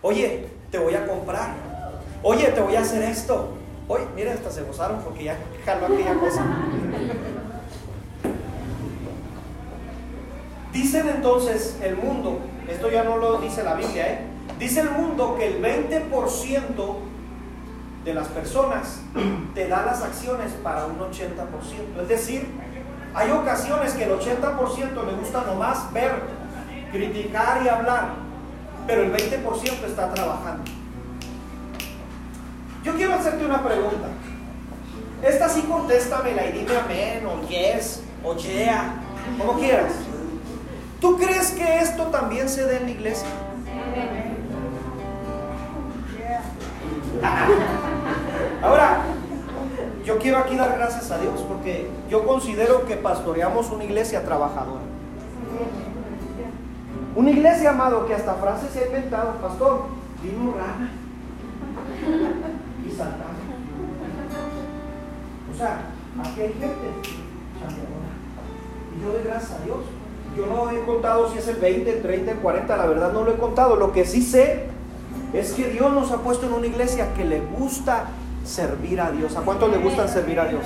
Oye, 0.00 0.46
te 0.70 0.78
voy 0.78 0.94
a 0.94 1.08
comprar. 1.08 1.54
Oye, 2.22 2.46
te 2.52 2.60
voy 2.60 2.76
a 2.76 2.82
hacer 2.82 3.02
esto. 3.02 3.48
Oye, 3.88 4.04
mira, 4.14 4.32
hasta 4.32 4.52
se 4.52 4.62
gozaron 4.62 5.00
porque 5.00 5.24
ya 5.24 5.36
jaló 5.64 5.86
aquella 5.86 6.14
cosa. 6.14 6.46
Dicen 10.72 11.08
entonces 11.08 11.76
el 11.82 11.96
mundo, 11.96 12.38
esto 12.68 12.92
ya 12.92 13.02
no 13.02 13.16
lo 13.16 13.40
dice 13.40 13.64
la 13.64 13.74
Biblia, 13.74 14.12
¿eh? 14.12 14.18
dice 14.56 14.82
el 14.82 14.90
mundo 14.90 15.34
que 15.36 15.48
el 15.48 15.60
20% 15.60 17.08
de 18.08 18.14
las 18.14 18.28
personas 18.28 19.00
te 19.54 19.68
da 19.68 19.84
las 19.84 20.02
acciones 20.02 20.52
para 20.62 20.86
un 20.86 20.98
80%. 20.98 22.00
Es 22.00 22.08
decir, 22.08 22.48
hay 23.14 23.30
ocasiones 23.30 23.92
que 23.92 24.04
el 24.04 24.12
80% 24.12 25.06
le 25.06 25.12
gusta 25.12 25.44
nomás 25.44 25.92
ver, 25.92 26.14
criticar 26.90 27.62
y 27.62 27.68
hablar, 27.68 28.14
pero 28.86 29.02
el 29.02 29.12
20% 29.12 29.84
está 29.86 30.10
trabajando. 30.14 30.64
Yo 32.82 32.94
quiero 32.94 33.14
hacerte 33.14 33.44
una 33.44 33.62
pregunta. 33.62 34.08
Esta 35.22 35.48
sí 35.50 35.62
contéstame 35.62 36.30
y 36.30 36.58
dime 36.58 36.76
amén 36.76 37.26
o 37.26 37.46
yes 37.46 38.02
o 38.24 38.34
yeah, 38.36 39.02
como 39.36 39.58
quieras. 39.58 39.92
¿Tú 40.98 41.18
crees 41.18 41.50
que 41.50 41.80
esto 41.80 42.04
también 42.04 42.48
se 42.48 42.64
dé 42.64 42.78
en 42.78 42.84
la 42.84 42.90
iglesia? 42.90 43.28
Quiero 50.20 50.38
aquí 50.38 50.56
dar 50.56 50.76
gracias 50.76 51.10
a 51.10 51.18
Dios 51.18 51.40
porque 51.46 51.88
yo 52.10 52.26
considero 52.26 52.86
que 52.86 52.96
pastoreamos 52.96 53.70
una 53.70 53.84
iglesia 53.84 54.24
trabajadora. 54.24 54.82
Una 57.14 57.30
iglesia, 57.30 57.70
amado, 57.70 58.06
que 58.06 58.14
hasta 58.14 58.34
frases 58.34 58.70
se 58.70 58.80
ha 58.80 58.86
inventado, 58.86 59.34
pastor, 59.40 59.86
vino 60.22 60.54
rana 60.56 60.90
y 62.86 62.90
saltando. 62.90 63.38
O 65.52 65.56
sea, 65.56 65.80
aquí 66.20 66.40
hay 66.40 66.52
gente 66.52 66.76
Y 68.96 69.02
yo 69.02 69.12
doy 69.12 69.22
gracias 69.24 69.52
a 69.60 69.64
Dios. 69.64 69.78
Yo 70.36 70.46
no 70.46 70.70
he 70.70 70.84
contado 70.84 71.30
si 71.32 71.38
es 71.38 71.48
el 71.48 71.56
20, 71.56 71.96
el 71.96 72.02
30, 72.02 72.30
el 72.32 72.38
40, 72.38 72.76
la 72.76 72.86
verdad 72.86 73.12
no 73.12 73.24
lo 73.24 73.32
he 73.32 73.36
contado. 73.36 73.76
Lo 73.76 73.92
que 73.92 74.04
sí 74.04 74.22
sé 74.22 74.66
es 75.32 75.52
que 75.52 75.68
Dios 75.68 75.92
nos 75.92 76.12
ha 76.12 76.18
puesto 76.18 76.46
en 76.46 76.52
una 76.52 76.66
iglesia 76.66 77.14
que 77.14 77.24
le 77.24 77.40
gusta 77.40 78.06
servir 78.48 79.00
a 79.00 79.10
Dios. 79.10 79.36
¿A 79.36 79.40
cuántos 79.42 79.70
le 79.70 79.78
gusta 79.78 80.08
servir 80.08 80.40
a 80.40 80.46
Dios? 80.46 80.64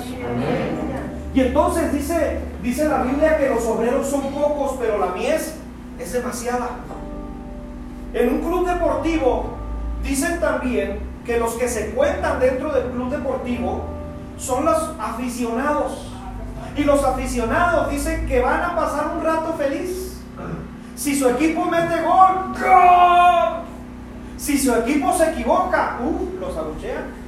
Y 1.33 1.41
entonces 1.41 1.91
dice, 1.91 2.39
dice 2.61 2.87
la 2.87 3.03
Biblia 3.03 3.37
que 3.37 3.49
los 3.49 3.65
obreros 3.65 4.07
son 4.07 4.31
pocos, 4.31 4.77
pero 4.79 4.97
la 4.97 5.07
mies 5.07 5.55
es 5.99 6.13
demasiada. 6.13 6.69
En 8.13 8.29
un 8.29 8.39
club 8.41 8.67
deportivo 8.67 9.57
dicen 10.03 10.39
también 10.39 10.99
que 11.25 11.39
los 11.39 11.53
que 11.55 11.67
se 11.67 11.89
cuentan 11.91 12.39
dentro 12.39 12.71
del 12.71 12.91
club 12.91 13.09
deportivo 13.09 13.85
son 14.37 14.65
los 14.65 14.91
aficionados. 14.99 16.11
Y 16.77 16.83
los 16.83 17.03
aficionados 17.03 17.89
dicen 17.91 18.25
que 18.27 18.39
van 18.39 18.61
a 18.61 18.75
pasar 18.75 19.11
un 19.15 19.23
rato 19.23 19.53
feliz. 19.57 20.21
Si 20.95 21.15
su 21.17 21.27
equipo 21.29 21.65
mete 21.65 22.01
gol, 22.01 22.53
¡gol! 22.59 23.63
Si 24.37 24.57
su 24.57 24.73
equipo 24.73 25.13
se 25.13 25.31
equivoca, 25.31 25.97
uh, 26.03 26.39
los 26.39 26.55
abuchean. 26.55 27.22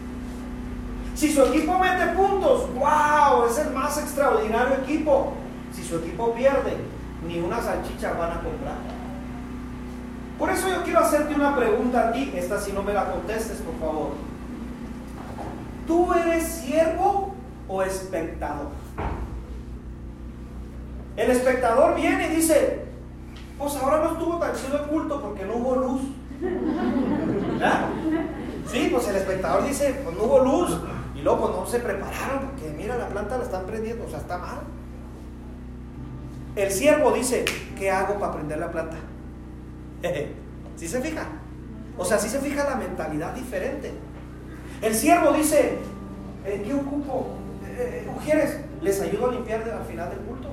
Si 1.15 1.31
su 1.31 1.41
equipo 1.43 1.79
mete 1.79 2.07
puntos, 2.07 2.67
wow, 2.75 3.45
es 3.49 3.57
el 3.57 3.73
más 3.73 3.97
extraordinario 3.97 4.75
equipo. 4.83 5.31
Si 5.73 5.81
su 5.81 5.97
equipo 5.99 6.33
pierde, 6.33 6.75
ni 7.25 7.39
una 7.39 7.61
salchicha 7.61 8.13
van 8.13 8.31
a 8.31 8.41
comprar. 8.41 8.75
Por 10.37 10.49
eso 10.49 10.67
yo 10.67 10.83
quiero 10.83 10.99
hacerte 10.99 11.33
una 11.33 11.55
pregunta 11.55 12.09
a 12.09 12.11
ti, 12.11 12.33
esta 12.35 12.59
si 12.59 12.73
no 12.73 12.83
me 12.83 12.93
la 12.93 13.09
contestes, 13.09 13.59
por 13.59 13.79
favor. 13.79 14.09
¿Tú 15.87 16.13
eres 16.13 16.43
siervo 16.43 17.33
o 17.69 17.81
espectador? 17.81 18.67
El 21.15 21.31
espectador 21.31 21.95
viene 21.95 22.27
y 22.27 22.35
dice, 22.35 22.83
pues 23.57 23.73
ahora 23.77 24.03
no 24.03 24.11
estuvo 24.11 24.37
tan 24.37 24.53
chido 24.53 24.83
el 24.83 24.89
culto 24.89 25.21
porque 25.21 25.45
no 25.45 25.55
hubo 25.55 25.75
luz. 25.77 26.01
¿Ah? 27.63 27.85
Sí, 28.69 28.89
pues 28.91 29.07
el 29.07 29.15
espectador 29.15 29.65
dice, 29.65 30.01
pues 30.03 30.17
no 30.17 30.23
hubo 30.23 30.39
luz. 30.39 30.77
Luego 31.25 31.49
no 31.49 31.65
se 31.65 31.79
prepararon 31.79 32.51
porque 32.51 32.69
mira, 32.77 32.97
la 32.97 33.07
planta 33.07 33.39
la 33.39 33.45
están 33.45 33.65
prendiendo, 33.65 34.05
o 34.05 34.07
sea, 34.07 34.19
está 34.19 34.37
mal. 34.37 34.59
El 36.55 36.71
siervo 36.71 37.11
dice, 37.13 37.43
¿qué 37.75 37.89
hago 37.89 38.19
para 38.19 38.33
prender 38.33 38.59
la 38.59 38.69
planta? 38.69 38.97
¿Sí 40.75 40.87
se 40.87 41.01
fija? 41.01 41.25
O 41.97 42.05
sea, 42.05 42.19
sí 42.19 42.29
se 42.29 42.39
fija 42.39 42.69
la 42.69 42.75
mentalidad 42.75 43.33
diferente. 43.33 43.91
El 44.83 44.93
siervo 44.93 45.31
dice, 45.31 45.79
¿en 46.45 46.63
qué 46.63 46.73
ocupo? 46.75 47.37
Eh, 47.75 48.07
mujeres, 48.07 48.59
les 48.83 49.01
ayudo 49.01 49.29
a 49.29 49.31
limpiar 49.31 49.63
al 49.67 49.85
final 49.85 50.11
del 50.11 50.19
culto. 50.19 50.49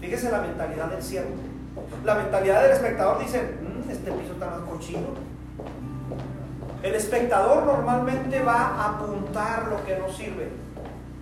Fíjese 0.00 0.32
la 0.32 0.40
mentalidad 0.40 0.90
del 0.90 1.02
siervo. 1.04 1.36
La 2.04 2.16
mentalidad 2.16 2.62
del 2.64 2.72
espectador 2.72 3.20
dice, 3.20 3.40
mm, 3.40 3.88
este 3.88 4.10
piso 4.10 4.32
está 4.32 4.46
más 4.46 4.60
cochino. 4.68 5.31
El 6.82 6.94
espectador 6.96 7.64
normalmente 7.64 8.42
va 8.42 8.74
a 8.76 8.88
apuntar 8.90 9.68
lo 9.68 9.84
que 9.84 9.96
no 9.98 10.12
sirve. 10.12 10.50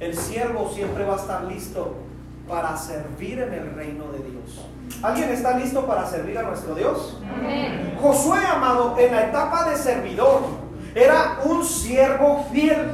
El 0.01 0.17
siervo 0.17 0.71
siempre 0.73 1.05
va 1.05 1.15
a 1.15 1.17
estar 1.17 1.45
listo 1.45 1.97
para 2.49 2.77
servir 2.77 3.41
en 3.41 3.53
el 3.53 3.75
reino 3.75 4.05
de 4.11 4.19
Dios. 4.19 4.67
¿Alguien 5.03 5.29
está 5.31 5.57
listo 5.59 5.87
para 5.87 6.07
servir 6.07 6.39
a 6.39 6.43
nuestro 6.43 6.75
Dios? 6.75 7.19
Josué, 8.01 8.41
amado, 8.47 8.97
en 8.99 9.15
la 9.15 9.27
etapa 9.27 9.69
de 9.69 9.77
servidor, 9.77 10.41
era 10.95 11.41
un 11.45 11.65
siervo 11.65 12.47
fiel. 12.51 12.93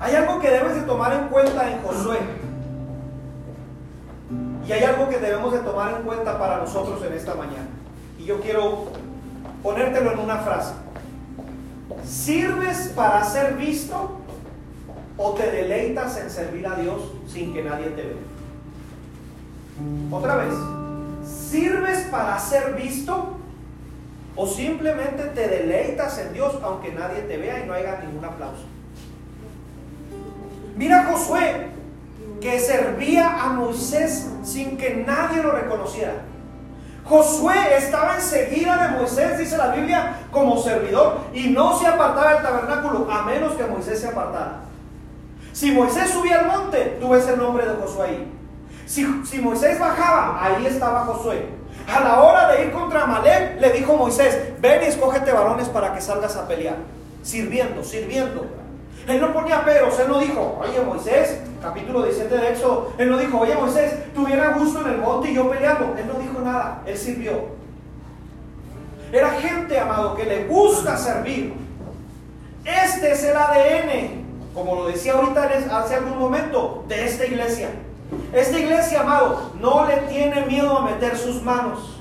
Hay 0.00 0.16
algo 0.16 0.40
que 0.40 0.50
debes 0.50 0.74
de 0.74 0.82
tomar 0.82 1.12
en 1.12 1.28
cuenta 1.28 1.70
en 1.70 1.80
Josué. 1.80 2.18
Y 4.66 4.72
hay 4.72 4.82
algo 4.82 5.08
que 5.08 5.18
debemos 5.18 5.52
de 5.52 5.60
tomar 5.60 5.94
en 5.94 6.02
cuenta 6.02 6.38
para 6.38 6.58
nosotros 6.58 7.02
en 7.04 7.12
esta 7.12 7.34
mañana. 7.34 7.68
Y 8.18 8.24
yo 8.24 8.40
quiero 8.40 8.88
ponértelo 9.64 10.12
en 10.12 10.18
una 10.18 10.36
frase. 10.36 10.74
¿Sirves 12.04 12.92
para 12.94 13.24
ser 13.24 13.54
visto 13.54 14.20
o 15.16 15.32
te 15.32 15.50
deleitas 15.50 16.18
en 16.18 16.30
servir 16.30 16.66
a 16.66 16.76
Dios 16.76 17.00
sin 17.26 17.54
que 17.54 17.62
nadie 17.64 17.86
te 17.86 18.02
vea? 18.02 18.16
Otra 20.10 20.36
vez, 20.36 20.54
¿sirves 21.26 22.00
para 22.10 22.38
ser 22.38 22.74
visto 22.74 23.38
o 24.36 24.46
simplemente 24.46 25.22
te 25.34 25.48
deleitas 25.48 26.18
en 26.18 26.34
Dios 26.34 26.58
aunque 26.62 26.92
nadie 26.92 27.22
te 27.22 27.38
vea 27.38 27.64
y 27.64 27.66
no 27.66 27.72
haya 27.72 28.00
ningún 28.00 28.24
aplauso? 28.24 28.64
Mira 30.76 31.06
Josué 31.10 31.68
que 32.40 32.60
servía 32.60 33.42
a 33.42 33.54
Moisés 33.54 34.28
sin 34.42 34.76
que 34.76 34.96
nadie 35.06 35.42
lo 35.42 35.52
reconociera. 35.52 36.33
Josué 37.04 37.76
estaba 37.76 38.16
enseguida 38.16 38.78
de 38.78 38.96
Moisés, 38.96 39.38
dice 39.38 39.58
la 39.58 39.68
Biblia, 39.68 40.20
como 40.30 40.56
servidor 40.56 41.18
y 41.34 41.48
no 41.48 41.78
se 41.78 41.86
apartaba 41.86 42.34
del 42.34 42.42
tabernáculo 42.42 43.10
a 43.10 43.22
menos 43.22 43.52
que 43.54 43.64
Moisés 43.64 44.00
se 44.00 44.08
apartara. 44.08 44.60
Si 45.52 45.70
Moisés 45.70 46.10
subía 46.10 46.40
al 46.40 46.46
monte, 46.46 46.96
tú 47.00 47.10
ves 47.10 47.28
el 47.28 47.38
nombre 47.38 47.66
de 47.66 47.74
Josué 47.74 48.06
ahí. 48.08 48.32
Si, 48.86 49.06
si 49.24 49.38
Moisés 49.38 49.78
bajaba, 49.78 50.42
ahí 50.42 50.66
estaba 50.66 51.04
Josué. 51.04 51.46
A 51.86 52.00
la 52.00 52.22
hora 52.22 52.48
de 52.48 52.64
ir 52.64 52.72
contra 52.72 53.06
Malek, 53.06 53.60
le 53.60 53.70
dijo 53.72 53.96
Moisés, 53.96 54.54
ven 54.60 54.82
y 54.82 54.86
escógete 54.86 55.32
varones 55.32 55.68
para 55.68 55.94
que 55.94 56.00
salgas 56.00 56.36
a 56.36 56.48
pelear. 56.48 56.76
Sirviendo, 57.22 57.84
sirviendo. 57.84 58.63
Él 59.06 59.20
no 59.20 59.32
ponía 59.32 59.64
peros, 59.64 59.98
él 59.98 60.08
no 60.08 60.18
dijo, 60.18 60.60
oye 60.62 60.80
Moisés, 60.80 61.40
capítulo 61.60 62.02
17 62.04 62.36
de 62.36 62.52
Éxodo, 62.52 62.92
él 62.96 63.10
no 63.10 63.18
dijo, 63.18 63.38
oye 63.38 63.54
Moisés, 63.54 64.12
tuviera 64.14 64.54
gusto 64.54 64.80
en 64.80 64.94
el 64.94 64.98
monte 64.98 65.30
y 65.30 65.34
yo 65.34 65.50
peleando. 65.50 65.94
Él 65.98 66.06
no 66.06 66.18
dijo 66.18 66.40
nada, 66.40 66.82
él 66.86 66.96
sirvió. 66.96 67.32
Era 69.12 69.30
gente, 69.32 69.78
amado, 69.78 70.16
que 70.16 70.24
le 70.24 70.44
gusta 70.44 70.96
servir. 70.96 71.54
Este 72.64 73.12
es 73.12 73.24
el 73.24 73.36
ADN, 73.36 74.24
como 74.54 74.74
lo 74.74 74.86
decía 74.86 75.12
ahorita 75.12 75.50
hace 75.70 75.94
algún 75.96 76.18
momento, 76.18 76.84
de 76.88 77.04
esta 77.04 77.26
iglesia. 77.26 77.68
Esta 78.32 78.58
iglesia, 78.58 79.00
amado, 79.00 79.52
no 79.60 79.86
le 79.86 79.96
tiene 80.08 80.46
miedo 80.46 80.78
a 80.78 80.84
meter 80.86 81.16
sus 81.16 81.42
manos. 81.42 82.00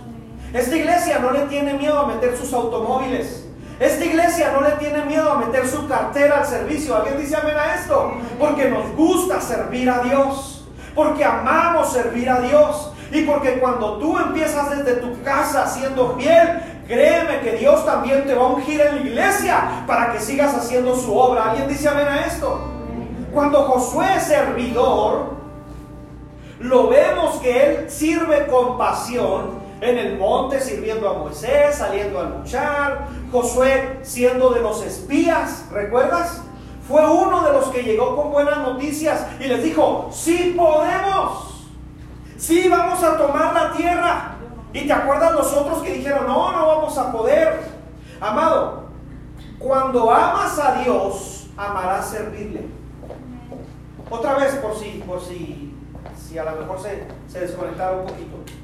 Esta 0.54 0.76
iglesia 0.76 1.20
no 1.20 1.32
le 1.32 1.42
tiene 1.42 1.74
miedo 1.74 2.00
a 2.00 2.08
meter 2.08 2.38
sus 2.38 2.54
automóviles. 2.54 3.43
Esta 3.84 4.06
iglesia 4.06 4.54
no 4.54 4.62
le 4.62 4.72
tiene 4.78 5.04
miedo 5.04 5.30
a 5.30 5.40
meter 5.40 5.68
su 5.68 5.86
cartera 5.90 6.38
al 6.38 6.46
servicio. 6.46 6.96
¿Alguien 6.96 7.18
dice 7.20 7.36
amén 7.36 7.58
a 7.58 7.76
esto? 7.76 8.14
Porque 8.40 8.70
nos 8.70 8.96
gusta 8.96 9.42
servir 9.42 9.90
a 9.90 10.00
Dios. 10.00 10.64
Porque 10.96 11.26
amamos 11.26 11.92
servir 11.92 12.30
a 12.30 12.40
Dios. 12.40 12.94
Y 13.12 13.24
porque 13.24 13.60
cuando 13.60 13.98
tú 13.98 14.18
empiezas 14.18 14.70
desde 14.70 15.02
tu 15.02 15.22
casa 15.22 15.68
siendo 15.68 16.16
fiel, 16.16 16.62
créeme 16.88 17.42
que 17.42 17.58
Dios 17.58 17.86
también 17.86 18.26
te 18.26 18.34
va 18.34 18.44
a 18.44 18.48
ungir 18.54 18.80
en 18.80 18.96
la 18.96 19.02
iglesia 19.02 19.84
para 19.86 20.14
que 20.14 20.20
sigas 20.22 20.56
haciendo 20.56 20.96
su 20.96 21.14
obra. 21.18 21.52
¿Alguien 21.52 21.68
dice 21.68 21.90
amén 21.90 22.08
a 22.08 22.26
esto? 22.26 22.62
Cuando 23.34 23.64
Josué 23.64 24.16
es 24.16 24.24
servidor, 24.24 25.34
lo 26.60 26.88
vemos 26.88 27.36
que 27.42 27.66
él 27.66 27.92
sirve 27.92 28.48
con 28.48 28.78
pasión 28.78 29.63
en 29.84 29.98
el 29.98 30.18
monte 30.18 30.62
sirviendo 30.62 31.10
a 31.10 31.14
Moisés, 31.14 31.76
saliendo 31.76 32.20
a 32.20 32.24
luchar, 32.24 33.08
Josué 33.32 34.00
siendo 34.02 34.52
de 34.52 34.62
los 34.62 34.82
espías, 34.82 35.66
¿recuerdas? 35.72 36.42
Fue 36.88 37.06
uno 37.06 37.44
de 37.44 37.54
los 37.54 37.68
que 37.68 37.84
llegó 37.84 38.16
con 38.16 38.32
buenas 38.32 38.60
noticias 38.60 39.26
y 39.40 39.46
les 39.46 39.64
dijo, 39.64 40.10
sí 40.12 40.54
podemos, 40.58 41.68
sí 42.38 42.70
vamos 42.70 43.04
a 43.04 43.18
tomar 43.18 43.54
la 43.54 43.74
tierra. 43.74 44.36
Y 44.74 44.88
te 44.88 44.94
acuerdas 44.94 45.34
los 45.34 45.54
otros 45.54 45.84
que 45.84 45.94
dijeron, 45.94 46.28
no, 46.28 46.52
no 46.52 46.68
vamos 46.68 46.98
a 46.98 47.12
poder. 47.12 47.62
Amado, 48.20 48.86
cuando 49.60 50.10
amas 50.12 50.58
a 50.60 50.82
Dios, 50.82 51.48
amarás 51.58 52.10
servirle. 52.10 52.68
Otra 54.10 54.36
vez, 54.36 54.56
por 54.56 54.76
si, 54.76 55.04
por 55.06 55.22
si, 55.22 55.74
si 56.18 56.38
a 56.38 56.44
lo 56.44 56.52
mejor 56.52 56.80
se, 56.80 57.06
se 57.28 57.56
un 57.56 58.06
poquito. 58.08 58.63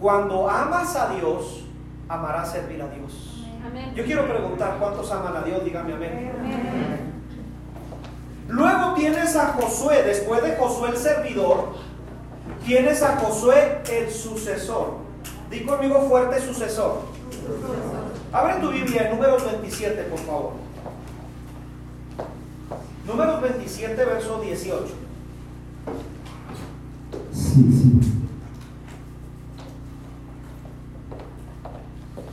Cuando 0.00 0.48
amas 0.48 0.94
a 0.96 1.14
Dios, 1.14 1.64
amarás 2.08 2.52
servir 2.52 2.80
a 2.82 2.88
Dios. 2.88 3.44
Yo 3.94 4.04
quiero 4.04 4.26
preguntar, 4.26 4.76
¿cuántos 4.78 5.10
aman 5.10 5.36
a 5.36 5.42
Dios? 5.42 5.64
Dígame 5.64 5.94
amén. 5.94 6.32
Luego 8.48 8.94
tienes 8.94 9.36
a 9.36 9.48
Josué, 9.48 10.02
después 10.04 10.42
de 10.42 10.56
Josué 10.56 10.90
el 10.90 10.96
servidor, 10.96 11.74
tienes 12.64 13.02
a 13.02 13.16
Josué 13.16 13.82
el 13.90 14.10
sucesor. 14.10 14.98
Di 15.50 15.64
conmigo 15.64 16.00
fuerte 16.08 16.40
sucesor. 16.40 17.02
Abre 18.32 18.54
tu 18.60 18.70
Biblia 18.70 19.08
en 19.08 19.16
números 19.16 19.44
27, 19.44 20.02
por 20.04 20.18
favor. 20.20 20.52
Números 23.06 23.42
27, 23.42 24.04
verso 24.04 24.40
18. 24.40 24.84
Sí, 27.32 27.72
sí. 27.72 28.18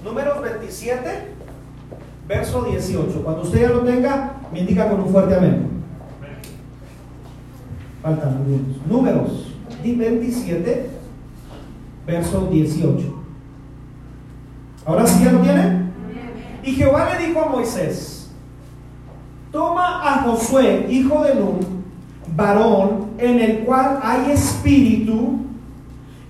Números 0.03 0.41
27, 0.65 1.09
verso 2.27 2.63
18. 2.63 3.23
Cuando 3.23 3.43
usted 3.43 3.61
ya 3.61 3.69
lo 3.69 3.81
tenga, 3.81 4.33
me 4.51 4.59
indica 4.59 4.89
con 4.89 5.01
un 5.01 5.09
fuerte 5.09 5.35
amén. 5.35 5.67
Faltan 8.01 8.29
algunos. 8.29 8.87
Números 8.87 9.51
27, 9.83 10.89
verso 12.07 12.47
18. 12.51 13.23
Ahora 14.85 15.05
sí 15.05 15.23
ya 15.23 15.31
lo 15.31 15.39
tiene. 15.39 15.85
Y 16.63 16.71
Jehová 16.71 17.13
le 17.13 17.27
dijo 17.27 17.41
a 17.41 17.49
Moisés, 17.49 18.31
toma 19.51 20.01
a 20.01 20.23
Josué, 20.23 20.87
hijo 20.89 21.23
de 21.23 21.35
Nun, 21.35 21.59
varón 22.35 23.11
en 23.19 23.39
el 23.39 23.59
cual 23.59 23.99
hay 24.01 24.31
espíritu, 24.31 25.41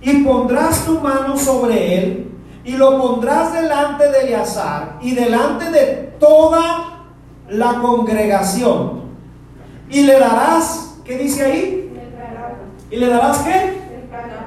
y 0.02 0.24
pondrás 0.24 0.86
tu 0.86 1.00
mano 1.00 1.38
sobre 1.38 1.98
él 1.98 2.25
y 2.66 2.72
lo 2.78 3.00
pondrás 3.00 3.54
delante 3.54 4.10
de 4.10 4.22
Eleazar 4.22 4.98
y 5.00 5.14
delante 5.14 5.70
de 5.70 6.16
toda 6.20 7.04
la 7.48 7.76
congregación. 7.76 9.06
Y 9.88 10.02
le 10.02 10.20
darás, 10.20 10.96
¿qué 11.06 11.16
dice 11.16 11.46
ahí? 11.46 11.94
¿Y 12.90 12.98
le 12.98 13.08
darás 13.08 13.38
qué? 13.44 13.78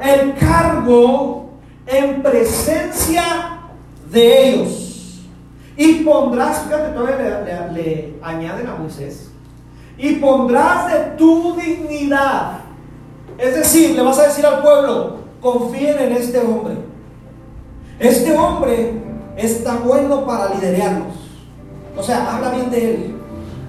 El 0.02 0.34
cargo 0.34 1.50
en 1.86 2.20
presencia 2.20 3.60
de 4.10 4.48
ellos. 4.48 5.20
Y 5.76 6.02
pondrás, 6.02 6.62
fíjate, 6.62 6.92
todavía 6.92 7.70
le, 7.72 7.82
le 7.82 8.14
añaden 8.20 8.66
a 8.66 8.74
Moisés. 8.74 9.30
Y 9.96 10.16
pondrás 10.16 10.92
de 10.92 10.98
tu 11.16 11.54
dignidad. 11.54 12.62
Es 13.38 13.54
decir, 13.54 13.94
le 13.94 14.02
vas 14.02 14.18
a 14.18 14.24
decir 14.24 14.44
al 14.44 14.60
pueblo, 14.60 15.18
confíen 15.40 16.00
en 16.00 16.12
este 16.14 16.40
hombre 16.40 16.88
este 17.98 18.36
hombre 18.36 18.92
está 19.36 19.76
bueno 19.76 20.24
para 20.24 20.54
liderarnos. 20.54 21.14
O 21.96 22.02
sea, 22.02 22.34
habla 22.34 22.50
bien 22.50 22.70
de 22.70 22.94
él. 22.94 23.14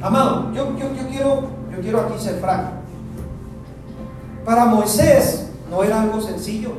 Amado, 0.01 0.51
yo, 0.53 0.69
quiero, 0.75 1.41
yo 1.71 1.81
quiero 1.81 1.99
aquí 2.01 2.19
ser 2.19 2.39
franco. 2.39 2.71
Para 4.45 4.65
Moisés 4.65 5.49
no 5.69 5.83
era 5.83 6.01
algo 6.01 6.21
sencillo. 6.21 6.71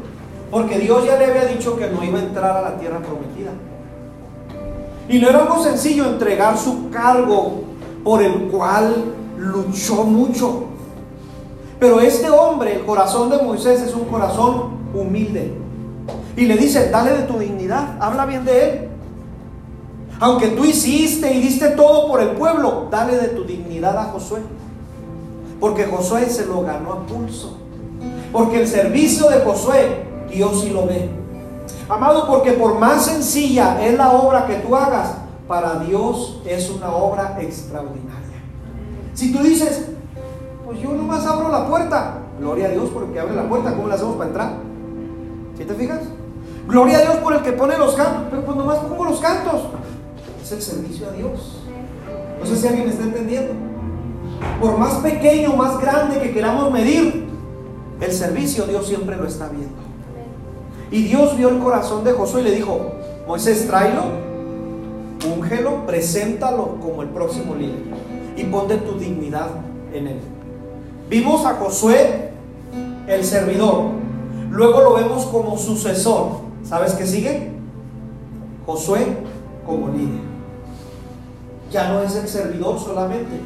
Porque 0.51 0.79
Dios 0.79 1.05
ya 1.07 1.17
le 1.17 1.27
había 1.27 1.45
dicho 1.47 1.77
que 1.77 1.89
no 1.89 2.03
iba 2.03 2.19
a 2.19 2.23
entrar 2.23 2.57
a 2.57 2.63
la 2.63 2.77
tierra 2.77 2.99
prometida. 2.99 3.53
Y 5.09 5.19
no 5.19 5.29
era 5.29 5.41
algo 5.41 5.63
sencillo 5.63 6.07
entregar 6.07 6.57
su 6.57 6.91
cargo 6.91 7.63
por 8.05 8.23
el 8.23 8.49
cual 8.49 9.15
luchó 9.39 10.05
mucho. 10.05 10.65
Pero 11.79 12.01
este 12.01 12.29
hombre, 12.31 12.77
el 12.77 12.85
corazón 12.85 13.31
de 13.31 13.43
Moisés 13.43 13.81
es 13.81 13.95
un 13.95 14.05
corazón 14.05 14.71
humilde. 14.95 15.60
Y 16.37 16.47
le 16.47 16.57
dice, 16.57 16.91
dale 16.91 17.13
de 17.13 17.23
tu 17.25 17.39
dignidad, 17.39 17.97
habla 18.01 18.27
bien 18.27 18.45
de 18.45 18.69
él. 18.69 18.89
Aunque 20.21 20.49
tú 20.49 20.65
hiciste 20.65 21.33
y 21.33 21.41
diste 21.41 21.71
todo 21.71 22.07
por 22.07 22.21
el 22.21 22.31
pueblo, 22.31 22.89
dale 22.91 23.17
de 23.17 23.29
tu 23.29 23.45
dignidad 23.45 23.97
a 23.97 24.05
Josué. 24.05 24.41
Porque 25.59 25.85
Josué 25.85 26.29
se 26.29 26.47
lo 26.47 26.63
ganó 26.63 26.93
a 26.93 27.07
pulso. 27.07 27.57
Porque 28.33 28.61
el 28.61 28.69
servicio 28.69 29.29
de 29.29 29.41
Josué, 29.41 30.05
Dios 30.31 30.61
sí 30.61 30.71
lo 30.71 30.87
ve. 30.87 31.09
Amado, 31.89 32.27
porque 32.27 32.53
por 32.53 32.79
más 32.79 33.07
sencilla 33.07 33.85
es 33.85 33.97
la 33.97 34.13
obra 34.13 34.47
que 34.47 34.57
tú 34.57 34.77
hagas, 34.77 35.17
para 35.49 35.81
Dios 35.81 36.41
es 36.47 36.71
una 36.71 36.95
obra 36.95 37.37
extraordinaria. 37.41 38.39
Si 39.15 39.33
tú 39.33 39.43
dices, 39.43 39.89
pues 40.65 40.81
yo 40.81 40.93
nomás 40.93 41.27
abro 41.27 41.49
la 41.49 41.67
puerta, 41.67 42.19
gloria 42.39 42.67
a 42.67 42.71
Dios 42.71 42.91
por 42.91 43.05
el 43.05 43.13
que 43.13 43.19
abre 43.19 43.35
la 43.35 43.49
puerta, 43.49 43.75
¿cómo 43.75 43.89
le 43.89 43.95
hacemos 43.95 44.15
para 44.15 44.29
entrar? 44.29 44.53
¿Sí 45.59 45.65
te 45.65 45.75
fijas? 45.75 46.01
Gloria 46.67 46.99
a 46.99 47.03
Dios 47.03 47.17
por 47.17 47.33
el 47.35 47.43
que 47.43 47.53
pone 47.53 47.77
los 47.79 47.95
cantos, 47.95 48.25
pero 48.31 48.45
pues 48.45 48.57
nomás 48.57 48.79
pongo 48.79 49.05
los 49.05 49.21
cantos. 49.21 49.63
Es 50.43 50.53
el 50.53 50.63
servicio 50.63 51.09
a 51.09 51.13
Dios. 51.13 51.59
No 52.41 52.47
sé 52.47 52.57
si 52.57 52.67
alguien 52.69 52.89
está 52.89 53.05
entendiendo. 53.05 53.53
Por 54.61 54.79
más 54.79 54.95
pequeño, 54.95 55.55
más 55.55 55.81
grande 55.81 56.21
que 56.21 56.33
queramos 56.33 56.71
medir, 56.73 57.29
el 58.01 58.13
servicio 58.13 58.67
Dios 58.67 58.87
siempre 58.87 59.17
lo 59.17 59.27
está 59.27 59.49
viendo. 59.49 59.77
Y 60.91 61.05
Dios 61.05 61.37
vio 61.37 61.51
el 61.51 61.59
corazón 61.59 62.03
de 62.05 62.13
Josué 62.13 62.41
y 62.41 62.45
le 62.45 62.51
dijo, 62.53 62.93
Moisés, 63.27 63.67
tráelo, 63.67 64.05
úngelo, 65.37 65.87
preséntalo 65.87 66.79
como 66.81 67.03
el 67.03 67.09
próximo 67.09 67.55
líder 67.55 67.83
y 68.37 68.45
ponte 68.45 68.77
tu 68.79 68.99
dignidad 68.99 69.51
en 69.93 70.09
él. 70.09 70.21
Vimos 71.09 71.45
a 71.45 71.55
Josué, 71.55 72.31
el 73.07 73.25
servidor, 73.25 73.91
luego 74.51 74.81
lo 74.81 74.95
vemos 74.95 75.27
como 75.27 75.59
sucesor. 75.59 76.50
¿Sabes 76.65 76.93
qué 76.93 77.07
sigue? 77.07 77.53
Josué 78.67 79.07
como 79.67 79.89
líder. 79.89 80.21
Ya 81.71 81.93
no 81.93 82.03
es 82.03 82.15
el 82.17 82.29
servidor 82.29 82.79
solamente, 82.79 83.41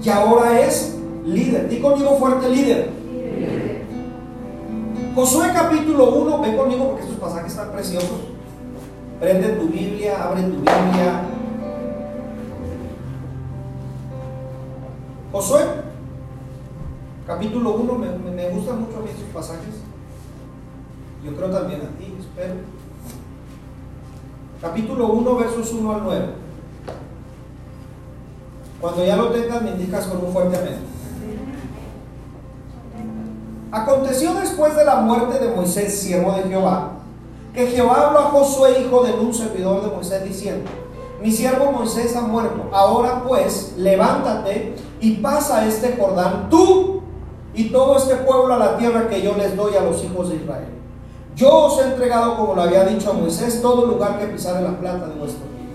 ya 0.00 0.22
ahora 0.22 0.60
es 0.60 0.96
líder. 1.24 1.68
Di 1.68 1.80
conmigo 1.80 2.16
fuerte 2.18 2.48
líder. 2.48 2.90
Josué 5.14 5.50
capítulo 5.52 6.14
1, 6.14 6.40
ven 6.40 6.56
conmigo 6.56 6.88
porque 6.88 7.02
estos 7.02 7.18
pasajes 7.18 7.52
están 7.52 7.72
preciosos. 7.72 8.20
Prende 9.18 9.48
tu 9.48 9.68
Biblia, 9.68 10.24
abre 10.24 10.42
tu 10.42 10.56
Biblia. 10.56 11.22
Josué, 15.32 15.60
capítulo 17.26 17.74
1, 17.74 17.94
me, 17.94 18.30
me 18.30 18.48
gustan 18.50 18.80
mucho 18.80 18.96
a 18.98 19.00
mí 19.00 19.10
estos 19.10 19.28
pasajes. 19.32 19.74
Yo 21.24 21.36
creo 21.36 21.50
también 21.50 21.82
a 21.82 21.98
ti, 21.98 22.14
Capítulo 24.60 25.06
1, 25.08 25.36
versos 25.36 25.72
1 25.72 25.94
al 25.94 26.02
9. 26.04 26.26
Cuando 28.80 29.04
ya 29.04 29.16
lo 29.16 29.30
tengas, 29.30 29.62
me 29.62 29.70
indicas 29.70 30.06
con 30.06 30.24
un 30.24 30.32
fuerte 30.32 30.56
amén. 30.56 30.78
Aconteció 33.72 34.34
después 34.34 34.74
de 34.76 34.84
la 34.84 34.96
muerte 34.96 35.38
de 35.38 35.54
Moisés, 35.54 36.00
siervo 36.00 36.32
de 36.32 36.42
Jehová, 36.44 36.92
que 37.54 37.66
Jehová 37.66 38.08
habló 38.08 38.18
a 38.20 38.30
Josué, 38.30 38.80
hijo 38.80 39.02
de 39.04 39.12
un 39.12 39.32
servidor 39.32 39.82
de 39.82 39.94
Moisés, 39.94 40.24
diciendo, 40.24 40.68
mi 41.22 41.30
siervo 41.30 41.70
Moisés 41.70 42.16
ha 42.16 42.22
muerto, 42.22 42.68
ahora 42.72 43.22
pues 43.26 43.74
levántate 43.76 44.74
y 45.00 45.16
pasa 45.16 45.66
este 45.66 45.96
Jordán, 45.96 46.48
tú 46.48 47.02
y 47.54 47.70
todo 47.70 47.96
este 47.98 48.16
pueblo 48.16 48.54
a 48.54 48.58
la 48.58 48.76
tierra 48.76 49.08
que 49.08 49.22
yo 49.22 49.36
les 49.36 49.54
doy 49.56 49.76
a 49.76 49.82
los 49.82 50.02
hijos 50.02 50.30
de 50.30 50.36
Israel. 50.36 50.79
Yo 51.40 51.48
os 51.54 51.80
he 51.80 51.84
entregado, 51.84 52.36
como 52.36 52.54
lo 52.54 52.60
había 52.60 52.84
dicho 52.84 53.12
a 53.12 53.14
Moisés, 53.14 53.62
todo 53.62 53.86
lugar 53.86 54.18
que 54.18 54.26
pisare 54.26 54.60
la 54.60 54.78
planta 54.78 55.06
de 55.06 55.14
vuestro 55.14 55.40
pie. 55.46 55.66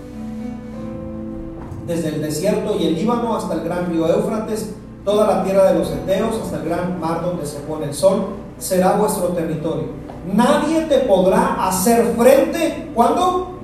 Desde 1.88 2.10
el 2.10 2.22
desierto 2.22 2.76
y 2.78 2.86
el 2.86 2.94
Líbano 2.94 3.34
hasta 3.34 3.54
el 3.54 3.64
gran 3.64 3.90
río 3.90 4.06
Éufrates, 4.06 4.74
toda 5.04 5.26
la 5.26 5.42
tierra 5.42 5.72
de 5.72 5.80
los 5.80 5.90
Eteos 5.90 6.36
hasta 6.40 6.58
el 6.58 6.68
gran 6.68 7.00
mar 7.00 7.20
donde 7.20 7.44
se 7.44 7.58
pone 7.60 7.86
el 7.86 7.94
sol, 7.94 8.26
será 8.58 8.92
vuestro 8.92 9.30
territorio. 9.30 9.88
Nadie 10.32 10.82
te 10.82 10.98
podrá 11.00 11.66
hacer 11.66 12.14
frente, 12.16 12.92
¿cuándo? 12.94 13.58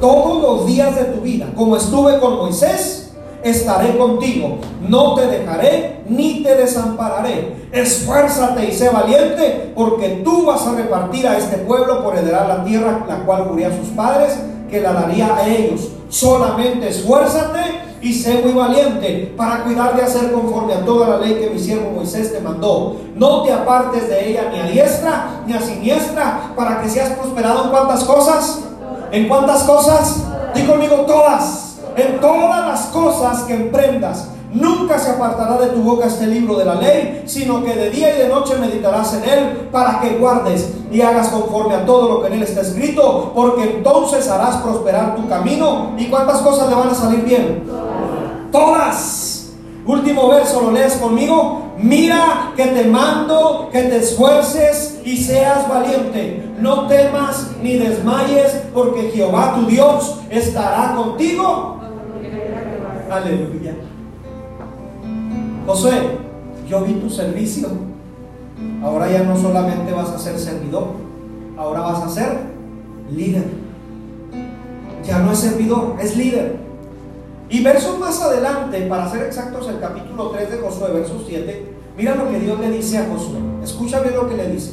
Todos 0.00 0.40
los 0.42 0.66
días 0.66 0.96
de 0.96 1.04
tu 1.12 1.20
vida. 1.20 1.52
Como 1.54 1.76
estuve 1.76 2.18
con 2.20 2.36
Moisés, 2.36 3.07
estaré 3.42 3.96
contigo. 3.96 4.58
No 4.88 5.14
te 5.14 5.26
dejaré 5.26 6.02
ni 6.08 6.42
te 6.42 6.54
desampararé. 6.54 7.68
Esfuérzate 7.72 8.66
y 8.66 8.72
sé 8.72 8.88
valiente, 8.88 9.72
porque 9.74 10.20
tú 10.24 10.46
vas 10.46 10.66
a 10.66 10.74
repartir 10.74 11.26
a 11.26 11.36
este 11.36 11.58
pueblo 11.58 12.02
por 12.02 12.16
heredar 12.16 12.48
la 12.48 12.64
tierra, 12.64 13.04
la 13.08 13.24
cual 13.24 13.44
juré 13.44 13.66
a 13.66 13.76
sus 13.76 13.88
padres, 13.88 14.38
que 14.70 14.80
la 14.80 14.92
daría 14.92 15.36
a 15.36 15.46
ellos. 15.46 15.88
Solamente 16.08 16.88
esfuérzate 16.88 17.88
y 18.00 18.14
sé 18.14 18.40
muy 18.42 18.52
valiente 18.52 19.34
para 19.36 19.64
cuidar 19.64 19.96
de 19.96 20.02
hacer 20.02 20.32
conforme 20.32 20.74
a 20.74 20.84
toda 20.84 21.08
la 21.08 21.18
ley 21.18 21.34
que 21.34 21.50
mi 21.50 21.58
siervo 21.58 21.90
Moisés 21.90 22.32
te 22.32 22.40
mandó. 22.40 22.96
No 23.14 23.42
te 23.42 23.52
apartes 23.52 24.08
de 24.08 24.30
ella 24.30 24.50
ni 24.52 24.60
a 24.60 24.64
diestra 24.64 25.42
ni 25.46 25.52
a 25.52 25.60
siniestra 25.60 26.52
para 26.56 26.80
que 26.80 26.88
seas 26.88 27.10
prosperado 27.10 27.64
en 27.64 27.70
cuántas 27.70 28.04
cosas. 28.04 28.60
¿En 29.10 29.28
cuántas 29.28 29.62
cosas? 29.64 30.22
Di 30.54 30.62
conmigo 30.64 30.96
todas. 31.06 31.67
En 31.98 32.20
todas 32.20 32.66
las 32.66 32.80
cosas 32.86 33.42
que 33.42 33.54
emprendas. 33.54 34.30
Nunca 34.52 34.98
se 34.98 35.10
apartará 35.10 35.58
de 35.58 35.66
tu 35.66 35.82
boca 35.82 36.06
este 36.06 36.26
libro 36.26 36.56
de 36.56 36.64
la 36.64 36.76
ley, 36.76 37.24
sino 37.26 37.62
que 37.62 37.74
de 37.74 37.90
día 37.90 38.16
y 38.16 38.22
de 38.22 38.28
noche 38.28 38.54
meditarás 38.56 39.12
en 39.14 39.28
él 39.28 39.68
para 39.70 40.00
que 40.00 40.16
guardes 40.16 40.72
y 40.90 41.02
hagas 41.02 41.28
conforme 41.28 41.74
a 41.74 41.84
todo 41.84 42.08
lo 42.08 42.20
que 42.22 42.28
en 42.28 42.34
él 42.34 42.42
está 42.44 42.62
escrito, 42.62 43.32
porque 43.34 43.64
entonces 43.64 44.26
harás 44.28 44.56
prosperar 44.56 45.16
tu 45.16 45.28
camino. 45.28 45.90
¿Y 45.98 46.06
cuántas 46.06 46.38
cosas 46.38 46.68
le 46.70 46.76
van 46.76 46.88
a 46.88 46.94
salir 46.94 47.24
bien? 47.24 47.64
Todas. 48.50 49.50
Último 49.84 50.28
verso, 50.28 50.62
lo 50.62 50.70
lees 50.70 50.94
conmigo. 50.94 51.62
Mira 51.78 52.52
que 52.56 52.66
te 52.66 52.84
mando 52.84 53.68
que 53.70 53.82
te 53.82 53.98
esfuerces 53.98 55.00
y 55.04 55.16
seas 55.16 55.68
valiente. 55.68 56.54
No 56.58 56.86
temas 56.86 57.48
ni 57.62 57.76
desmayes, 57.76 58.62
porque 58.72 59.10
Jehová 59.14 59.54
tu 59.56 59.66
Dios 59.66 60.20
estará 60.30 60.94
contigo. 60.94 61.77
Aleluya. 63.10 63.74
Josué, 65.66 65.92
yo 66.68 66.82
vi 66.82 66.94
tu 66.94 67.08
servicio. 67.08 67.68
Ahora 68.82 69.10
ya 69.10 69.22
no 69.22 69.36
solamente 69.36 69.92
vas 69.92 70.10
a 70.10 70.18
ser 70.18 70.38
servidor, 70.38 70.88
ahora 71.56 71.80
vas 71.80 72.02
a 72.02 72.08
ser 72.08 72.38
líder. 73.10 73.44
Ya 75.04 75.20
no 75.20 75.32
es 75.32 75.38
servidor, 75.38 75.96
es 76.00 76.16
líder. 76.16 76.56
Y 77.50 77.62
versos 77.62 77.98
más 77.98 78.20
adelante, 78.20 78.82
para 78.88 79.08
ser 79.10 79.22
exactos, 79.22 79.68
el 79.68 79.80
capítulo 79.80 80.30
3 80.30 80.50
de 80.50 80.58
Josué, 80.58 80.90
verso 80.92 81.24
7, 81.26 81.66
mira 81.96 82.14
lo 82.14 82.28
que 82.28 82.40
Dios 82.40 82.60
le 82.60 82.70
dice 82.70 82.98
a 82.98 83.08
Josué. 83.08 83.38
Escucha 83.62 84.00
bien 84.00 84.14
lo 84.16 84.28
que 84.28 84.36
le 84.36 84.50
dice. 84.50 84.72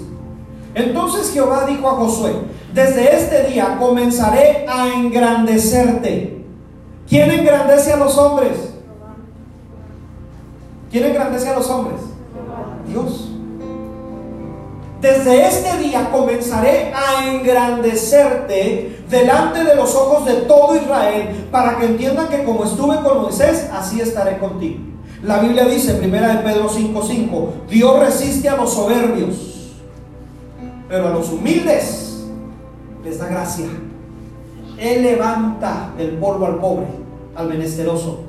Entonces 0.73 1.31
Jehová 1.31 1.65
dijo 1.65 1.87
a 1.87 1.93
Josué, 1.93 2.33
desde 2.73 3.15
este 3.15 3.49
día 3.51 3.77
comenzaré 3.79 4.65
a 4.67 4.93
engrandecerte. 4.93 6.34
¿Quién 7.07 7.31
engrandece 7.31 7.93
a 7.93 7.97
los 7.97 8.17
hombres? 8.17 8.51
¿Quién 10.91 11.05
engrandece 11.05 11.49
a 11.49 11.55
los 11.55 11.69
hombres? 11.69 12.01
Dios. 12.87 13.31
Desde 15.01 15.47
este 15.47 15.77
día 15.83 16.09
comenzaré 16.11 16.91
a 16.93 17.29
engrandecerte 17.29 19.03
delante 19.09 19.63
de 19.63 19.75
los 19.75 19.93
ojos 19.93 20.25
de 20.25 20.33
todo 20.41 20.75
Israel 20.75 21.47
para 21.51 21.77
que 21.77 21.85
entiendan 21.85 22.27
que 22.27 22.43
como 22.43 22.63
estuve 22.63 22.95
con 23.01 23.21
Moisés, 23.21 23.69
así 23.71 24.01
estaré 24.01 24.39
contigo. 24.39 24.79
La 25.21 25.39
Biblia 25.39 25.65
dice, 25.65 25.95
primera 25.95 26.29
de 26.29 26.43
Pedro 26.43 26.69
5:5, 26.69 27.67
Dios 27.69 27.99
resiste 27.99 28.49
a 28.49 28.55
los 28.55 28.73
soberbios, 28.73 29.73
pero 30.87 31.07
a 31.07 31.11
los 31.11 31.29
humildes 31.29 32.23
les 33.03 33.19
da 33.19 33.27
gracia. 33.27 33.67
Él 34.77 35.03
levanta 35.03 35.91
del 35.97 36.11
polvo 36.11 36.45
al 36.45 36.55
pobre, 36.55 36.87
al 37.35 37.47
menesteroso, 37.47 38.19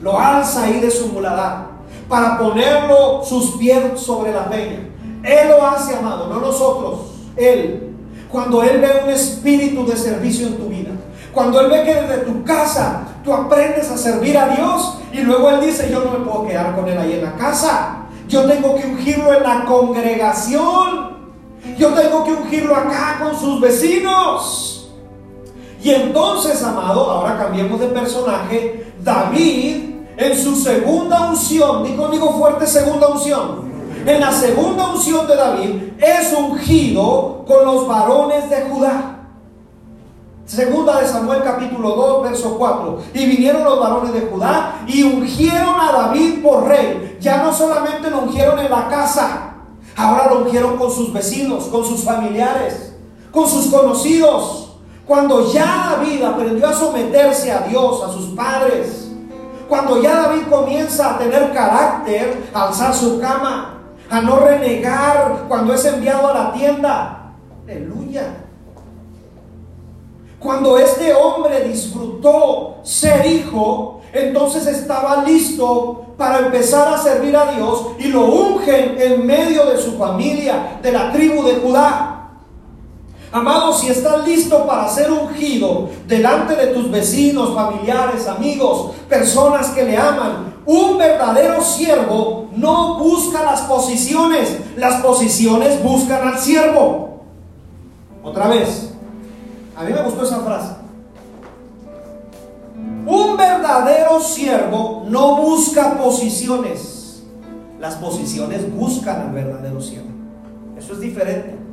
lo 0.00 0.18
alza 0.18 0.64
ahí 0.64 0.80
de 0.80 0.90
su 0.90 1.08
muladad 1.08 1.66
para 2.08 2.38
ponerlo 2.38 3.22
sus 3.24 3.56
pies 3.56 3.98
sobre 3.98 4.32
la 4.32 4.48
peña. 4.48 4.88
Él 5.22 5.48
lo 5.48 5.66
hace, 5.66 5.96
amado, 5.96 6.28
no 6.28 6.40
nosotros, 6.40 7.12
Él. 7.36 7.90
Cuando 8.30 8.62
Él 8.62 8.80
ve 8.80 9.02
un 9.04 9.10
espíritu 9.10 9.86
de 9.86 9.96
servicio 9.96 10.46
en 10.46 10.56
tu 10.56 10.68
vida, 10.68 10.90
cuando 11.32 11.60
Él 11.60 11.70
ve 11.70 11.84
que 11.84 11.94
desde 11.94 12.18
tu 12.18 12.44
casa 12.44 13.04
tú 13.24 13.32
aprendes 13.32 13.90
a 13.90 13.96
servir 13.96 14.36
a 14.36 14.48
Dios 14.48 14.98
y 15.12 15.20
luego 15.20 15.50
Él 15.50 15.60
dice, 15.60 15.90
yo 15.90 16.04
no 16.04 16.18
me 16.18 16.24
puedo 16.24 16.46
quedar 16.46 16.74
con 16.74 16.86
Él 16.88 16.98
ahí 16.98 17.14
en 17.14 17.24
la 17.24 17.34
casa, 17.34 18.04
yo 18.28 18.44
tengo 18.44 18.74
que 18.74 18.86
ungirlo 18.86 19.34
en 19.34 19.42
la 19.42 19.64
congregación. 19.64 21.14
Yo 21.78 21.94
tengo 21.94 22.24
que 22.24 22.32
ungirlo 22.32 22.76
acá 22.76 23.20
con 23.22 23.38
sus 23.38 23.60
vecinos. 23.60 24.83
Y 25.84 25.90
entonces, 25.90 26.62
amado, 26.62 27.10
ahora 27.10 27.36
cambiemos 27.36 27.78
de 27.78 27.88
personaje. 27.88 28.94
David, 29.02 29.96
en 30.16 30.42
su 30.42 30.56
segunda 30.56 31.28
unción, 31.28 31.84
digo, 31.84 32.08
digo 32.08 32.32
fuerte 32.38 32.66
segunda 32.66 33.08
unción. 33.08 33.70
En 34.06 34.18
la 34.18 34.32
segunda 34.32 34.88
unción 34.88 35.26
de 35.26 35.36
David 35.36 35.70
es 35.98 36.32
ungido 36.32 37.44
con 37.46 37.66
los 37.66 37.86
varones 37.86 38.48
de 38.48 38.62
Judá. 38.62 39.28
Segunda 40.46 41.02
de 41.02 41.06
Samuel 41.06 41.42
capítulo 41.44 41.90
2, 41.90 42.30
verso 42.30 42.56
4. 42.56 43.00
Y 43.12 43.26
vinieron 43.26 43.62
los 43.62 43.78
varones 43.78 44.14
de 44.14 44.22
Judá 44.22 44.86
y 44.86 45.02
ungieron 45.02 45.74
a 45.78 45.92
David 45.92 46.42
por 46.42 46.66
rey. 46.66 47.18
Ya 47.20 47.42
no 47.42 47.52
solamente 47.52 48.10
lo 48.10 48.20
ungieron 48.20 48.58
en 48.58 48.70
la 48.70 48.88
casa, 48.88 49.52
ahora 49.94 50.30
lo 50.30 50.44
ungieron 50.44 50.78
con 50.78 50.90
sus 50.90 51.12
vecinos, 51.12 51.64
con 51.64 51.84
sus 51.84 52.04
familiares, 52.04 52.94
con 53.30 53.46
sus 53.46 53.66
conocidos. 53.66 54.63
Cuando 55.06 55.52
ya 55.52 55.96
David 55.96 56.22
aprendió 56.22 56.68
a 56.68 56.72
someterse 56.72 57.52
a 57.52 57.60
Dios, 57.60 58.02
a 58.02 58.12
sus 58.12 58.34
padres, 58.34 59.10
cuando 59.68 60.02
ya 60.02 60.22
David 60.22 60.44
comienza 60.48 61.14
a 61.14 61.18
tener 61.18 61.52
carácter, 61.52 62.44
a 62.52 62.68
alzar 62.68 62.94
su 62.94 63.20
cama, 63.20 63.80
a 64.10 64.20
no 64.20 64.40
renegar 64.40 65.44
cuando 65.48 65.74
es 65.74 65.84
enviado 65.84 66.28
a 66.28 66.34
la 66.34 66.52
tienda. 66.52 67.32
Aleluya. 67.64 68.44
Cuando 70.38 70.78
este 70.78 71.14
hombre 71.14 71.68
disfrutó 71.68 72.76
ser 72.82 73.24
hijo, 73.24 74.02
entonces 74.12 74.66
estaba 74.66 75.24
listo 75.24 76.04
para 76.16 76.40
empezar 76.40 76.92
a 76.92 76.98
servir 76.98 77.36
a 77.36 77.52
Dios 77.52 77.86
y 77.98 78.08
lo 78.08 78.26
ungen 78.26 78.96
en 79.00 79.26
medio 79.26 79.66
de 79.66 79.78
su 79.78 79.96
familia, 79.98 80.78
de 80.82 80.92
la 80.92 81.10
tribu 81.12 81.42
de 81.42 81.56
Judá. 81.56 82.13
Amado, 83.34 83.72
si 83.72 83.88
estás 83.88 84.24
listo 84.24 84.64
para 84.64 84.88
ser 84.88 85.10
ungido 85.10 85.88
delante 86.06 86.54
de 86.54 86.68
tus 86.68 86.88
vecinos, 86.88 87.52
familiares, 87.52 88.28
amigos, 88.28 88.92
personas 89.08 89.70
que 89.70 89.82
le 89.82 89.96
aman, 89.98 90.54
un 90.64 90.96
verdadero 90.96 91.60
siervo 91.60 92.46
no 92.54 92.96
busca 93.00 93.42
las 93.42 93.62
posiciones, 93.62 94.60
las 94.76 95.02
posiciones 95.02 95.82
buscan 95.82 96.28
al 96.28 96.38
siervo. 96.38 97.24
Otra 98.22 98.46
vez, 98.46 98.92
a 99.76 99.82
mí 99.82 99.92
me 99.92 100.02
gustó 100.04 100.22
esa 100.22 100.38
frase. 100.38 100.74
Un 103.04 103.36
verdadero 103.36 104.20
siervo 104.20 105.06
no 105.08 105.38
busca 105.42 105.98
posiciones. 105.98 107.24
Las 107.80 107.96
posiciones 107.96 108.72
buscan 108.72 109.22
al 109.22 109.32
verdadero 109.32 109.80
siervo. 109.80 110.10
Eso 110.78 110.92
es 110.92 111.00
diferente. 111.00 111.63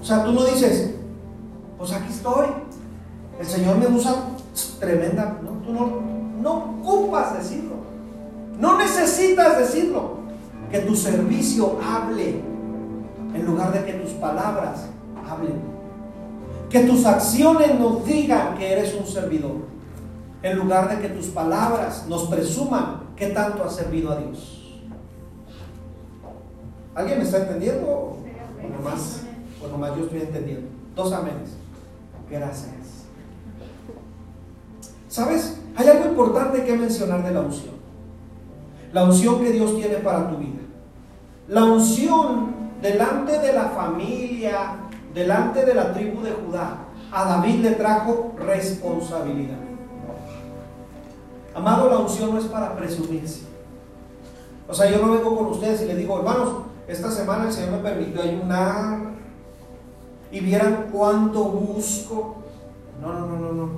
O 0.00 0.04
sea, 0.04 0.24
tú 0.24 0.32
no 0.32 0.44
dices, 0.44 0.94
pues 1.76 1.92
aquí 1.92 2.12
estoy. 2.12 2.46
El 3.38 3.46
Señor 3.46 3.78
me 3.78 3.86
usa 3.86 4.14
tremenda. 4.80 5.38
No, 5.42 5.50
tú 5.64 5.72
no, 5.72 6.00
no 6.40 6.80
ocupas 6.80 7.38
decirlo. 7.38 7.74
No 8.58 8.78
necesitas 8.78 9.58
decirlo. 9.58 10.18
Que 10.70 10.80
tu 10.80 10.94
servicio 10.94 11.78
hable 11.82 12.42
en 13.34 13.46
lugar 13.46 13.72
de 13.72 13.84
que 13.84 13.92
tus 13.94 14.12
palabras 14.12 14.86
hablen. 15.28 15.60
Que 16.68 16.80
tus 16.80 17.04
acciones 17.06 17.78
nos 17.78 18.04
digan 18.04 18.56
que 18.56 18.72
eres 18.72 18.94
un 18.94 19.06
servidor, 19.06 19.56
en 20.42 20.58
lugar 20.58 20.88
de 20.90 21.00
que 21.00 21.14
tus 21.14 21.28
palabras 21.28 22.06
nos 22.08 22.28
presuman 22.28 23.04
que 23.16 23.28
tanto 23.28 23.64
has 23.64 23.74
servido 23.74 24.12
a 24.12 24.16
Dios. 24.16 24.82
¿Alguien 26.94 27.18
me 27.18 27.24
está 27.24 27.38
entendiendo? 27.38 27.86
O 27.88 28.18
nomás, 28.76 29.22
o 29.62 29.68
nomás 29.68 29.96
yo 29.96 30.04
estoy 30.04 30.20
entendiendo. 30.20 30.68
Dos 30.94 31.12
amenes. 31.12 31.50
Gracias. 32.30 33.04
¿Sabes? 35.08 35.58
Hay 35.76 35.88
algo 35.88 36.10
importante 36.10 36.64
que 36.64 36.76
mencionar 36.76 37.24
de 37.24 37.32
la 37.32 37.40
unción. 37.40 37.74
La 38.92 39.04
unción 39.04 39.40
que 39.40 39.52
Dios 39.52 39.76
tiene 39.76 39.96
para 39.96 40.28
tu 40.30 40.36
vida. 40.36 40.60
La 41.48 41.64
unción 41.64 42.54
delante 42.82 43.38
de 43.38 43.52
la 43.52 43.70
familia, 43.70 44.76
delante 45.14 45.64
de 45.64 45.74
la 45.74 45.92
tribu 45.92 46.22
de 46.22 46.32
Judá, 46.32 46.78
a 47.10 47.24
David 47.24 47.60
le 47.60 47.70
trajo 47.72 48.34
responsabilidad. 48.38 49.56
Amado, 51.54 51.88
la 51.88 51.98
unción 51.98 52.32
no 52.32 52.38
es 52.38 52.44
para 52.44 52.76
presumirse. 52.76 53.42
O 54.68 54.74
sea, 54.74 54.90
yo 54.90 55.04
no 55.04 55.12
vengo 55.12 55.36
con 55.36 55.46
ustedes 55.46 55.82
y 55.82 55.86
les 55.86 55.96
digo, 55.96 56.18
hermanos, 56.18 56.64
esta 56.86 57.10
semana 57.10 57.46
el 57.46 57.52
Señor 57.52 57.72
me 57.72 57.78
permitió 57.78 58.22
ayunar 58.22 59.07
y 60.30 60.40
vieran 60.40 60.88
cuánto 60.92 61.44
busco. 61.44 62.36
No, 63.00 63.12
no, 63.12 63.26
no, 63.26 63.38
no, 63.38 63.52
no. 63.52 63.68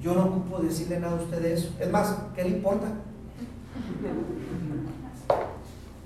Yo 0.00 0.14
no 0.14 0.24
ocupo 0.24 0.58
decirle 0.58 1.00
nada 1.00 1.18
a 1.18 1.22
ustedes 1.22 1.60
eso. 1.60 1.74
Es 1.80 1.90
más, 1.90 2.16
¿qué 2.34 2.44
le 2.44 2.50
importa? 2.50 2.86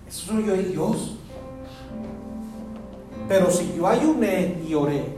Eso 0.08 0.32
soy 0.32 0.46
yo 0.46 0.56
y 0.56 0.64
Dios. 0.64 1.16
Pero 3.28 3.50
si 3.50 3.74
yo 3.76 3.86
ayuné 3.86 4.62
y 4.66 4.74
oré, 4.74 5.16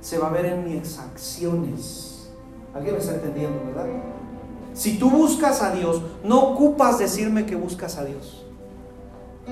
se 0.00 0.18
va 0.18 0.28
a 0.28 0.32
ver 0.32 0.46
en 0.46 0.64
mis 0.64 0.98
acciones. 0.98 2.30
¿Alguien 2.74 2.94
me 2.94 3.00
está 3.00 3.14
entendiendo, 3.14 3.58
verdad? 3.66 3.86
Si 4.74 4.98
tú 4.98 5.10
buscas 5.10 5.62
a 5.62 5.72
Dios, 5.72 6.02
no 6.22 6.50
ocupas 6.50 6.98
decirme 6.98 7.46
que 7.46 7.56
buscas 7.56 7.96
a 7.96 8.04
Dios. 8.04 8.44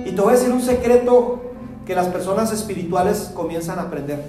Y 0.05 0.13
te 0.13 0.21
voy 0.21 0.35
a 0.35 0.37
decir 0.37 0.53
un 0.53 0.61
secreto 0.61 1.41
que 1.87 1.95
las 1.95 2.09
personas 2.09 2.53
espirituales 2.53 3.31
comienzan 3.35 3.79
a 3.79 3.83
aprender. 3.83 4.25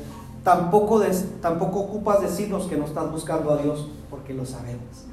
Tampoco, 0.46 1.02
tampoco 1.42 1.80
ocupas 1.82 2.22
decirnos 2.22 2.68
que 2.68 2.78
no 2.78 2.86
estás 2.86 3.12
buscando 3.12 3.52
a 3.52 3.58
Dios, 3.58 3.90
porque 4.10 4.34
lo 4.34 4.46
sabemos. 4.46 5.04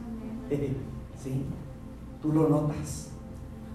¿Sí? 0.48 1.44
Tú 2.22 2.32
lo 2.32 2.48
notas. 2.48 3.08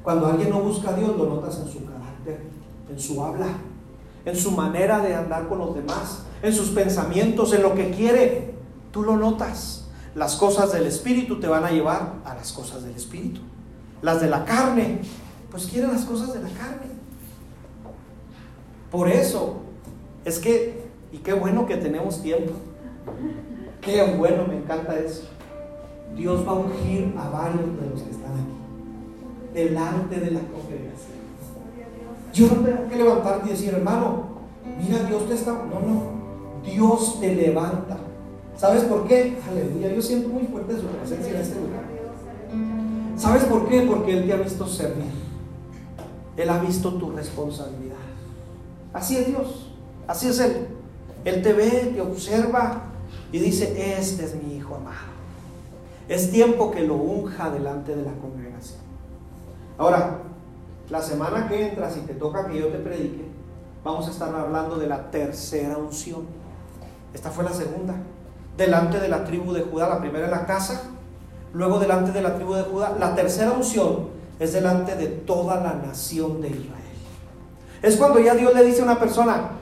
Cuando 0.01 0.27
alguien 0.27 0.51
no 0.51 0.61
busca 0.61 0.91
a 0.91 0.93
Dios, 0.93 1.17
lo 1.17 1.25
notas 1.25 1.59
en 1.59 1.67
su 1.67 1.83
carácter, 1.83 2.43
en 2.89 2.97
su 2.97 3.21
habla 3.21 3.47
en 4.27 4.35
su 4.35 4.51
manera 4.51 4.99
de 4.99 5.15
andar 5.15 5.47
con 5.47 5.59
los 5.59 5.73
demás, 5.73 6.23
en 6.41 6.53
sus 6.53 6.69
pensamientos, 6.71 7.53
en 7.53 7.61
lo 7.61 7.73
que 7.73 7.91
quiere. 7.91 8.55
Tú 8.91 9.03
lo 9.03 9.15
notas. 9.15 9.85
Las 10.15 10.35
cosas 10.35 10.73
del 10.73 10.85
Espíritu 10.85 11.39
te 11.39 11.47
van 11.47 11.63
a 11.63 11.71
llevar 11.71 12.15
a 12.25 12.35
las 12.35 12.51
cosas 12.51 12.83
del 12.83 12.93
Espíritu. 12.93 13.39
Las 14.01 14.19
de 14.19 14.29
la 14.29 14.43
carne, 14.43 14.99
pues 15.49 15.67
quieren 15.67 15.93
las 15.93 16.03
cosas 16.03 16.33
de 16.33 16.41
la 16.41 16.49
carne. 16.49 16.87
Por 18.91 19.07
eso, 19.07 19.61
es 20.25 20.39
que, 20.39 20.86
y 21.11 21.17
qué 21.17 21.33
bueno 21.33 21.65
que 21.65 21.77
tenemos 21.77 22.21
tiempo. 22.21 22.53
Qué 23.81 24.03
bueno, 24.17 24.45
me 24.47 24.57
encanta 24.57 24.99
eso. 24.99 25.23
Dios 26.15 26.45
va 26.47 26.51
a 26.51 26.55
ungir 26.55 27.13
a 27.17 27.29
varios 27.29 27.79
de 27.79 27.89
los 27.89 28.01
que 28.01 28.11
están 28.11 28.31
aquí, 28.33 29.53
delante 29.53 30.19
de 30.19 30.31
la 30.31 30.39
congregación. 30.39 31.17
Yo 32.33 32.47
no 32.47 32.61
tengo 32.61 32.89
que 32.89 32.95
levantarte 32.95 33.47
y 33.47 33.51
decir, 33.51 33.73
hermano, 33.73 34.25
mira, 34.81 35.03
Dios 35.03 35.27
te 35.27 35.35
está. 35.35 35.53
No, 35.53 35.79
no. 35.79 36.17
Dios 36.63 37.19
te 37.19 37.35
levanta. 37.35 37.97
¿Sabes 38.57 38.83
por 38.83 39.07
qué? 39.07 39.37
Aleluya. 39.49 39.93
Yo 39.93 40.01
siento 40.01 40.29
muy 40.29 40.43
fuerte 40.43 40.75
su 40.75 40.87
presencia 40.87 41.31
en 41.33 41.41
este 41.41 41.55
lugar. 41.55 41.83
¿Sabes 43.15 43.43
por 43.45 43.67
qué? 43.67 43.81
Porque 43.81 44.17
Él 44.17 44.25
te 44.25 44.33
ha 44.33 44.37
visto 44.37 44.67
servir. 44.67 45.11
Él 46.35 46.49
ha 46.49 46.59
visto 46.59 46.93
tu 46.93 47.11
responsabilidad. 47.11 47.95
Así 48.93 49.17
es 49.17 49.27
Dios. 49.27 49.71
Así 50.07 50.27
es 50.27 50.39
Él. 50.39 50.67
Él 51.27 51.41
te 51.41 51.51
ve, 51.51 51.91
te 51.93 51.99
observa 51.99 52.83
y 53.33 53.39
dice, 53.39 53.97
este 53.99 54.23
es 54.23 54.35
mi 54.41 54.55
hijo 54.55 54.75
amado. 54.75 54.95
Es 56.07 56.31
tiempo 56.31 56.71
que 56.71 56.83
lo 56.83 56.93
unja 56.93 57.49
delante 57.49 57.93
de 57.93 58.03
la 58.03 58.13
congregación. 58.13 58.79
Ahora, 59.77 60.19
la 60.89 61.01
semana 61.01 61.49
que 61.49 61.67
entra, 61.67 61.91
si 61.91 61.99
te 61.99 62.13
toca 62.13 62.47
que 62.47 62.57
yo 62.57 62.67
te 62.67 62.77
predique, 62.77 63.25
vamos 63.83 64.07
a 64.07 64.11
estar 64.11 64.33
hablando 64.33 64.77
de 64.77 64.87
la 64.87 65.11
tercera 65.11 65.77
unción. 65.77 66.21
Esta 67.13 67.29
fue 67.29 67.43
la 67.43 67.51
segunda. 67.51 67.95
Delante 68.55 68.97
de 69.01 69.09
la 69.09 69.25
tribu 69.25 69.51
de 69.51 69.63
Judá, 69.63 69.89
la 69.89 69.99
primera 69.99 70.27
en 70.27 70.31
la 70.31 70.45
casa, 70.45 70.83
luego 71.51 71.77
delante 71.77 72.13
de 72.13 72.21
la 72.21 72.35
tribu 72.35 72.53
de 72.53 72.63
Judá. 72.63 72.95
La 72.97 73.15
tercera 73.15 73.51
unción 73.51 74.07
es 74.39 74.53
delante 74.53 74.95
de 74.95 75.07
toda 75.07 75.59
la 75.59 75.73
nación 75.73 76.39
de 76.41 76.47
Israel. 76.51 76.73
Es 77.81 77.97
cuando 77.97 78.21
ya 78.21 78.33
Dios 78.33 78.53
le 78.55 78.63
dice 78.63 78.79
a 78.79 78.85
una 78.85 78.97
persona, 78.97 79.56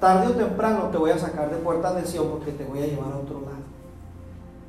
tarde 0.00 0.28
o 0.28 0.36
temprano 0.36 0.88
te 0.90 0.98
voy 0.98 1.10
a 1.10 1.18
sacar 1.18 1.50
de 1.50 1.56
puerta 1.56 1.92
de 1.94 2.06
Sion 2.06 2.30
porque 2.30 2.52
te 2.52 2.64
voy 2.64 2.82
a 2.82 2.86
llevar 2.86 3.12
a 3.12 3.18
otro 3.18 3.40
lado. 3.40 3.68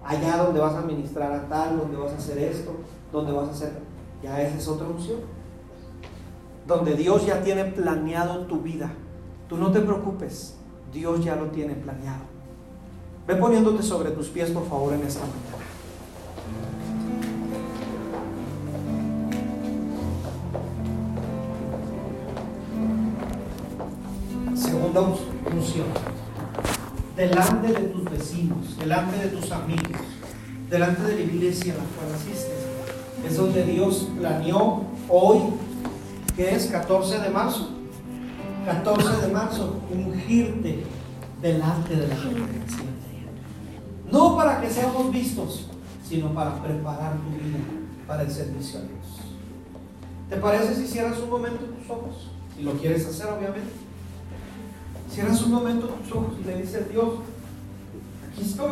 Allá 0.04 0.44
donde 0.44 0.60
vas 0.60 0.76
a 0.76 0.82
ministrar 0.82 1.32
a 1.32 1.48
tal, 1.48 1.78
donde 1.78 1.98
vas 1.98 2.14
a 2.14 2.18
hacer 2.18 2.38
esto, 2.38 2.72
donde 3.12 3.32
vas 3.32 3.50
a 3.50 3.52
hacer, 3.52 3.74
ya 4.24 4.42
esa 4.42 4.58
es 4.58 4.68
otra 4.68 4.88
unción 4.88 5.20
donde 6.70 6.94
Dios 6.94 7.26
ya 7.26 7.42
tiene 7.42 7.66
planeado 7.66 8.46
tu 8.46 8.62
vida. 8.62 8.92
Tú 9.50 9.58
no 9.58 9.72
te 9.72 9.82
preocupes, 9.82 10.56
Dios 10.94 11.26
ya 11.26 11.36
lo 11.36 11.48
tiene 11.48 11.74
planeado. 11.74 12.22
Ve 13.28 13.36
poniéndote 13.36 13.82
sobre 13.82 14.12
tus 14.12 14.28
pies, 14.28 14.52
por 14.52 14.66
favor, 14.68 14.94
en 14.94 15.02
esta 15.02 15.22
mañana. 15.22 15.66
Delante 27.16 27.68
de 27.68 27.88
tus 27.88 28.04
vecinos, 28.06 28.78
delante 28.78 29.18
de 29.18 29.28
tus 29.30 29.52
amigos, 29.52 30.02
delante 30.70 31.02
de 31.04 31.16
la 31.16 31.22
iglesia 31.22 31.74
en 31.74 31.80
la 31.80 31.84
cual 31.84 32.16
asistes. 32.16 32.50
Es 33.28 33.38
donde 33.38 33.66
Dios 33.66 34.08
planeó 34.18 34.84
hoy, 35.10 35.40
que 36.36 36.56
es 36.56 36.68
14 36.68 37.20
de 37.20 37.30
marzo. 37.30 37.70
14 38.66 39.28
de 39.28 39.34
marzo, 39.34 39.82
ungirte 39.92 40.84
delante 41.42 41.96
de 41.96 42.08
la 42.08 42.16
congregación. 42.16 43.00
No 44.12 44.36
para 44.38 44.62
que 44.62 44.70
seamos 44.70 45.12
vistos, 45.12 45.68
sino 46.08 46.34
para 46.34 46.62
preparar 46.62 47.14
tu 47.18 47.44
vida 47.44 47.60
para 48.08 48.24
el 48.24 48.32
servicio 48.32 48.80
a 48.80 48.84
Dios. 48.84 49.20
¿Te 50.30 50.38
parece 50.38 50.76
si 50.76 50.88
cierras 50.88 51.20
un 51.20 51.30
momento 51.30 51.66
tus 51.66 51.90
ojos? 51.90 52.32
Si 52.56 52.64
lo 52.64 52.74
quieres 52.74 53.06
hacer, 53.06 53.28
obviamente. 53.28 53.89
Cierras 55.10 55.44
un 55.44 55.52
momento 55.52 55.88
tus 55.88 56.12
ojos 56.12 56.34
y 56.42 56.46
le 56.46 56.62
dices, 56.62 56.90
Dios, 56.92 57.16
aquí 58.32 58.42
estoy. 58.42 58.72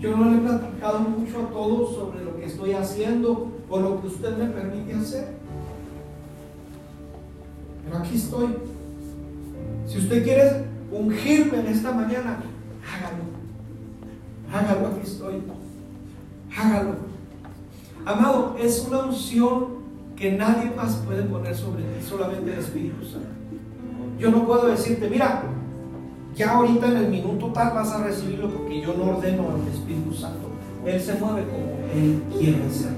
Yo 0.00 0.16
no 0.16 0.30
le 0.30 0.38
he 0.38 0.40
platicado 0.40 1.00
mucho 1.00 1.40
a 1.40 1.50
todos 1.50 1.94
sobre 1.94 2.24
lo 2.24 2.36
que 2.36 2.46
estoy 2.46 2.72
haciendo 2.72 3.52
o 3.68 3.80
lo 3.80 4.00
que 4.00 4.08
usted 4.08 4.36
me 4.36 4.46
permite 4.46 4.94
hacer. 4.94 5.28
Pero 7.84 7.98
aquí 7.98 8.16
estoy. 8.16 8.48
Si 9.86 9.98
usted 9.98 10.24
quiere 10.24 10.64
ungirme 10.90 11.60
en 11.60 11.66
esta 11.66 11.92
mañana, 11.92 12.42
hágalo. 12.86 13.24
Hágalo, 14.52 14.88
aquí 14.88 15.00
estoy. 15.04 15.42
Hágalo. 16.56 16.94
Amado, 18.04 18.56
es 18.58 18.86
una 18.88 19.04
unción 19.04 19.80
que 20.16 20.32
nadie 20.32 20.70
más 20.70 20.96
puede 20.96 21.22
poner 21.22 21.54
sobre 21.54 21.82
ti, 21.82 22.06
solamente 22.06 22.52
el 22.52 22.58
Espíritu 22.58 23.04
Santo. 23.04 23.28
Yo 24.20 24.30
no 24.30 24.46
puedo 24.46 24.66
decirte, 24.66 25.08
mira, 25.08 25.42
ya 26.36 26.52
ahorita 26.52 26.88
en 26.88 26.96
el 26.98 27.08
minuto 27.08 27.46
tal 27.46 27.72
vas 27.74 27.90
a 27.90 28.04
recibirlo 28.04 28.50
porque 28.50 28.80
yo 28.80 28.94
no 28.94 29.16
ordeno 29.16 29.48
al 29.50 29.72
Espíritu 29.72 30.12
Santo. 30.12 30.50
Él 30.84 31.00
se 31.00 31.14
mueve 31.14 31.44
como 31.44 31.90
Él 31.94 32.22
quiere 32.38 32.70
ser. 32.70 32.92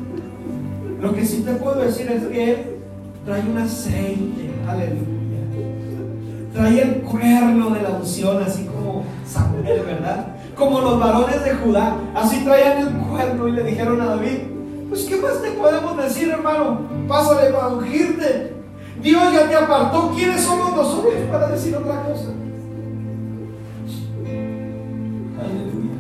Lo 1.00 1.14
que 1.14 1.24
sí 1.24 1.42
te 1.42 1.52
puedo 1.54 1.80
decir 1.80 2.10
es 2.10 2.24
que 2.24 2.50
Él 2.50 2.58
trae 3.24 3.40
un 3.48 3.56
aceite, 3.56 4.50
aleluya. 4.68 5.02
Trae 6.52 6.82
el 6.82 7.02
cuerno 7.02 7.70
de 7.70 7.82
la 7.82 7.90
unción, 7.90 8.42
así 8.42 8.64
como 8.66 9.04
Samuel, 9.24 9.82
¿verdad? 9.86 10.32
como 10.56 10.80
los 10.80 10.98
varones 10.98 11.44
de 11.44 11.54
Judá, 11.54 11.96
así 12.14 12.44
traían 12.44 12.86
el 12.86 12.92
cuerno 13.08 13.48
y 13.48 13.52
le 13.52 13.64
dijeron 13.64 14.00
a 14.00 14.06
David, 14.06 14.38
pues 14.88 15.04
¿qué 15.04 15.16
más 15.16 15.40
te 15.42 15.50
podemos 15.52 15.96
decir, 15.96 16.28
hermano? 16.28 16.82
Pásale 17.08 17.50
para 17.50 17.68
ungirte. 17.68 18.51
Dios 19.00 19.32
ya 19.32 19.48
te 19.48 19.54
apartó. 19.56 20.12
¿Quiénes 20.14 20.42
somos 20.42 20.74
nosotros 20.76 21.14
para 21.30 21.48
decir 21.48 21.76
otra 21.76 22.02
cosa? 22.02 22.30
Aleluya. 25.40 25.98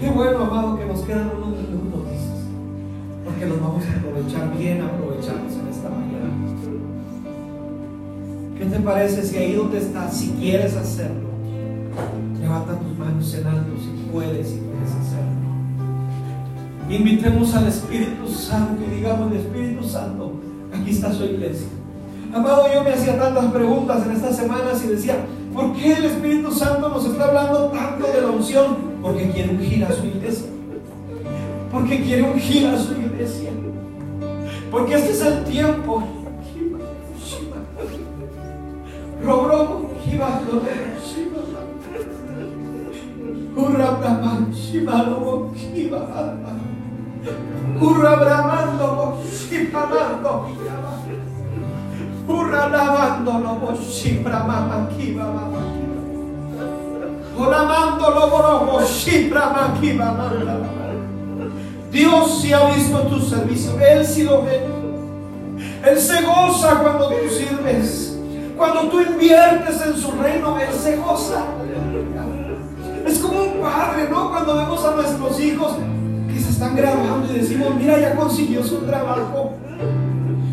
Qué 0.00 0.10
bueno, 0.10 0.44
amado, 0.44 0.78
que 0.78 0.86
nos 0.86 1.00
quedan 1.00 1.30
unos 1.36 1.58
minutos, 1.58 2.08
porque 3.24 3.46
los 3.46 3.60
vamos 3.60 3.84
a 3.84 3.98
aprovechar 3.98 4.56
bien, 4.56 4.82
aprovecharnos 4.82 5.52
en 5.52 5.68
esta 5.68 5.88
mañana. 5.88 6.30
¿Qué 8.56 8.66
te 8.66 8.78
parece 8.80 9.22
si 9.22 9.36
ahí 9.38 9.54
donde 9.54 9.78
estás, 9.78 10.16
si 10.16 10.32
quieres 10.32 10.76
hacerlo? 10.76 11.30
Levanta 12.40 12.78
tus 12.78 12.98
manos 12.98 13.34
en 13.34 13.46
alto 13.46 13.72
si 13.78 14.10
puedes 14.12 14.52
y 14.52 14.58
quieres 14.58 14.90
hacerlo. 15.00 15.40
Invitemos 16.90 17.54
al 17.54 17.68
Espíritu 17.68 18.28
Santo 18.28 18.82
y 18.86 18.96
digamos, 18.96 19.32
Espíritu 19.32 19.82
Santo, 19.84 20.39
está 20.90 21.12
su 21.12 21.24
iglesia. 21.24 21.66
Amado, 22.32 22.72
yo 22.72 22.84
me 22.84 22.90
hacía 22.90 23.18
tantas 23.18 23.46
preguntas 23.46 24.06
en 24.06 24.12
estas 24.12 24.36
semanas 24.36 24.82
y 24.84 24.88
decía, 24.88 25.16
¿por 25.52 25.72
qué 25.74 25.94
el 25.94 26.04
Espíritu 26.04 26.52
Santo 26.52 26.88
nos 26.88 27.04
está 27.04 27.28
hablando 27.28 27.66
tanto 27.68 28.06
de 28.06 28.20
la 28.20 28.28
unción? 28.28 28.76
Porque 29.02 29.30
quiere 29.30 29.50
ungir 29.50 29.84
a 29.84 29.92
su 29.92 30.06
iglesia. 30.06 30.46
Porque 31.72 32.02
quiere 32.02 32.22
ungir 32.22 32.66
a 32.66 32.78
su 32.78 32.92
iglesia. 32.92 33.50
Porque 34.70 34.94
este 34.94 35.12
es 35.12 35.22
el 35.22 35.44
tiempo. 35.44 36.04
Robro, 47.24 47.80
Hurra 47.80 48.16
Brahman 48.16 48.78
Shimalo 49.30 50.46
Kiva 50.46 50.46
Hurra 50.46 50.46
Brahmando 50.46 50.46
Shipamando 50.46 50.46
Hurra 52.26 52.68
lavando 52.68 53.32
lo 53.38 53.76
Shipra 53.76 54.44
Mama 54.44 54.88
Kiva 54.96 55.24
Mama 55.24 55.62
Oramando 57.36 58.10
lo 58.10 58.30
Borobo 58.30 58.82
Shipra 58.84 59.50
Mama 59.50 59.80
Kiva 59.80 60.10
Dios 61.90 62.40
sí 62.40 62.52
ha 62.52 62.66
visto 62.66 62.98
tu 63.08 63.20
servicio, 63.20 63.78
Él 63.80 64.06
sí 64.06 64.22
lo 64.22 64.42
ve. 64.42 64.64
Él 65.84 65.98
se 65.98 66.22
goza 66.22 66.76
cuando 66.76 67.08
tú 67.08 67.28
sirves. 67.28 68.16
Cuando 68.56 68.82
tú 68.82 69.00
inviertes 69.00 69.80
en 69.84 69.96
su 69.96 70.12
reino, 70.12 70.56
Él 70.60 70.72
se 70.72 70.96
goza. 70.96 71.46
Es 73.04 73.18
como 73.18 73.42
un 73.42 73.60
padre, 73.60 74.08
¿no? 74.08 74.30
Cuando 74.30 74.56
vemos 74.56 74.84
a 74.84 74.94
nuestros 74.94 75.40
hijos 75.40 75.72
están 76.60 76.76
graduando 76.76 77.32
y 77.32 77.38
decimos, 77.38 77.74
mira, 77.74 77.98
ya 77.98 78.14
consiguió 78.14 78.62
su 78.62 78.80
trabajo. 78.80 79.54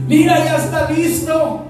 Mira, 0.07 0.41
ya 0.45 0.55
está 0.55 0.89
listo. 0.89 1.63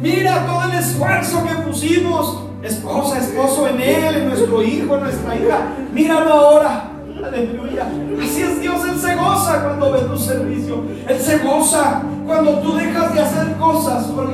Mira 0.00 0.46
todo 0.46 0.70
el 0.70 0.78
esfuerzo 0.78 1.42
que 1.44 1.54
pusimos. 1.68 2.44
Esposa, 2.62 3.18
esposo 3.18 3.66
en 3.66 3.80
él, 3.80 4.14
en 4.14 4.28
nuestro 4.28 4.62
hijo, 4.62 4.94
en 4.94 5.02
nuestra 5.02 5.34
hija. 5.34 5.58
Míralo 5.92 6.32
ahora. 6.32 6.92
Aleluya. 7.24 7.88
Así 8.22 8.40
es 8.40 8.60
Dios, 8.60 8.82
Él 8.88 9.00
se 9.00 9.16
goza 9.16 9.64
cuando 9.64 9.90
ve 9.90 10.00
tu 10.02 10.16
servicio. 10.16 10.84
Él 11.08 11.18
se 11.18 11.38
goza 11.38 12.02
cuando 12.24 12.60
tú 12.60 12.74
dejas 12.76 13.12
de 13.14 13.20
hacer 13.20 13.56
cosas 13.56 14.04
por 14.04 14.30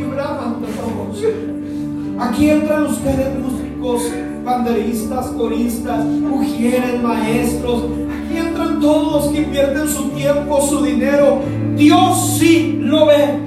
Aquí 2.18 2.50
entran 2.50 2.86
ustedes 2.86 3.38
músicos 3.38 4.02
banderistas, 4.46 5.26
coristas, 5.28 6.04
mujeres, 6.04 7.02
maestros. 7.02 7.84
Aquí 7.84 8.38
entran 8.38 8.55
todos 8.80 9.12
los 9.12 9.32
que 9.32 9.42
invierten 9.42 9.88
su 9.88 10.10
tiempo, 10.10 10.60
su 10.60 10.82
dinero. 10.82 11.40
Dios 11.76 12.36
sí 12.38 12.78
lo 12.82 13.06
ve. 13.06 13.38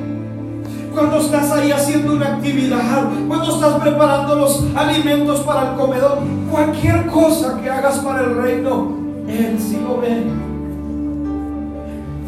Cuando 0.94 1.18
estás 1.20 1.52
ahí 1.52 1.72
haciendo 1.72 2.14
una 2.14 2.36
actividad, 2.36 3.10
cuando 3.28 3.54
estás 3.54 3.76
preparando 3.82 4.36
los 4.36 4.66
alimentos 4.76 5.42
para 5.42 5.72
el 5.72 5.78
comedor, 5.78 6.20
cualquier 6.52 7.06
cosa 7.08 7.60
que 7.62 7.70
hagas 7.70 8.00
para 8.00 8.22
el 8.22 8.36
reino, 8.36 8.92
Él 9.28 9.58
sí 9.60 9.80
lo 9.82 10.02
ve. 10.02 10.24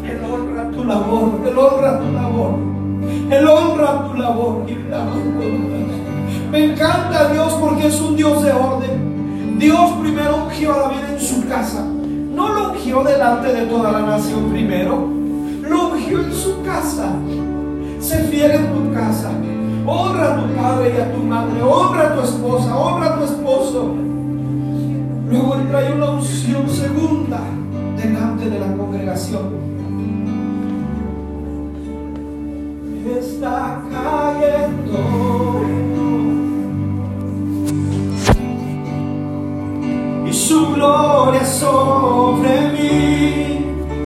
Él 0.08 0.20
honra 0.24 0.70
tu 0.70 0.84
labor, 0.84 1.40
Él 1.46 1.58
honra 1.58 1.98
tu 1.98 2.12
labor, 2.12 2.54
Él 3.30 3.48
honra 3.48 4.08
tu 4.08 4.14
labor. 4.14 4.64
Me 6.50 6.64
encanta 6.64 7.32
Dios 7.32 7.52
porque 7.60 7.88
es 7.88 8.00
un 8.00 8.16
Dios 8.16 8.42
de 8.42 8.52
orden. 8.52 9.58
Dios 9.58 9.90
primero 10.00 10.44
ungió 10.44 10.72
a 10.72 10.78
David 10.78 11.14
en 11.14 11.20
su 11.20 11.46
casa. 11.48 11.84
No 12.34 12.48
lo 12.52 12.72
ungió 12.72 13.02
delante 13.04 13.52
de 13.52 13.66
toda 13.66 13.92
la 13.92 14.00
nación 14.00 14.50
primero. 14.50 15.08
Lo 15.62 15.88
ungió 15.88 16.20
en 16.22 16.32
su 16.32 16.62
casa. 16.62 17.12
Se 18.00 18.18
fiel 18.24 18.50
en 18.52 18.72
tu 18.72 18.92
casa. 18.94 19.30
Honra 19.86 20.34
a 20.34 20.40
tu 20.40 20.54
padre 20.54 20.94
y 20.96 21.00
a 21.00 21.12
tu 21.12 21.22
madre. 21.22 21.62
Honra 21.62 22.08
a 22.08 22.14
tu 22.14 22.22
esposa. 22.22 22.76
Honra 22.76 23.14
a 23.14 23.18
tu 23.18 23.24
esposo. 23.24 23.94
Luego 25.30 25.56
trae 25.70 25.92
una 25.92 26.10
unción 26.10 26.68
segunda 26.68 27.40
delante 27.96 28.50
de 28.50 28.58
la 28.58 28.76
congregación. 28.76 29.62
Está 33.18 33.82
cayendo. 33.90 35.71
Su 40.32 40.72
gloria 40.72 41.44
sobre 41.44 42.68
mí. 42.72 43.61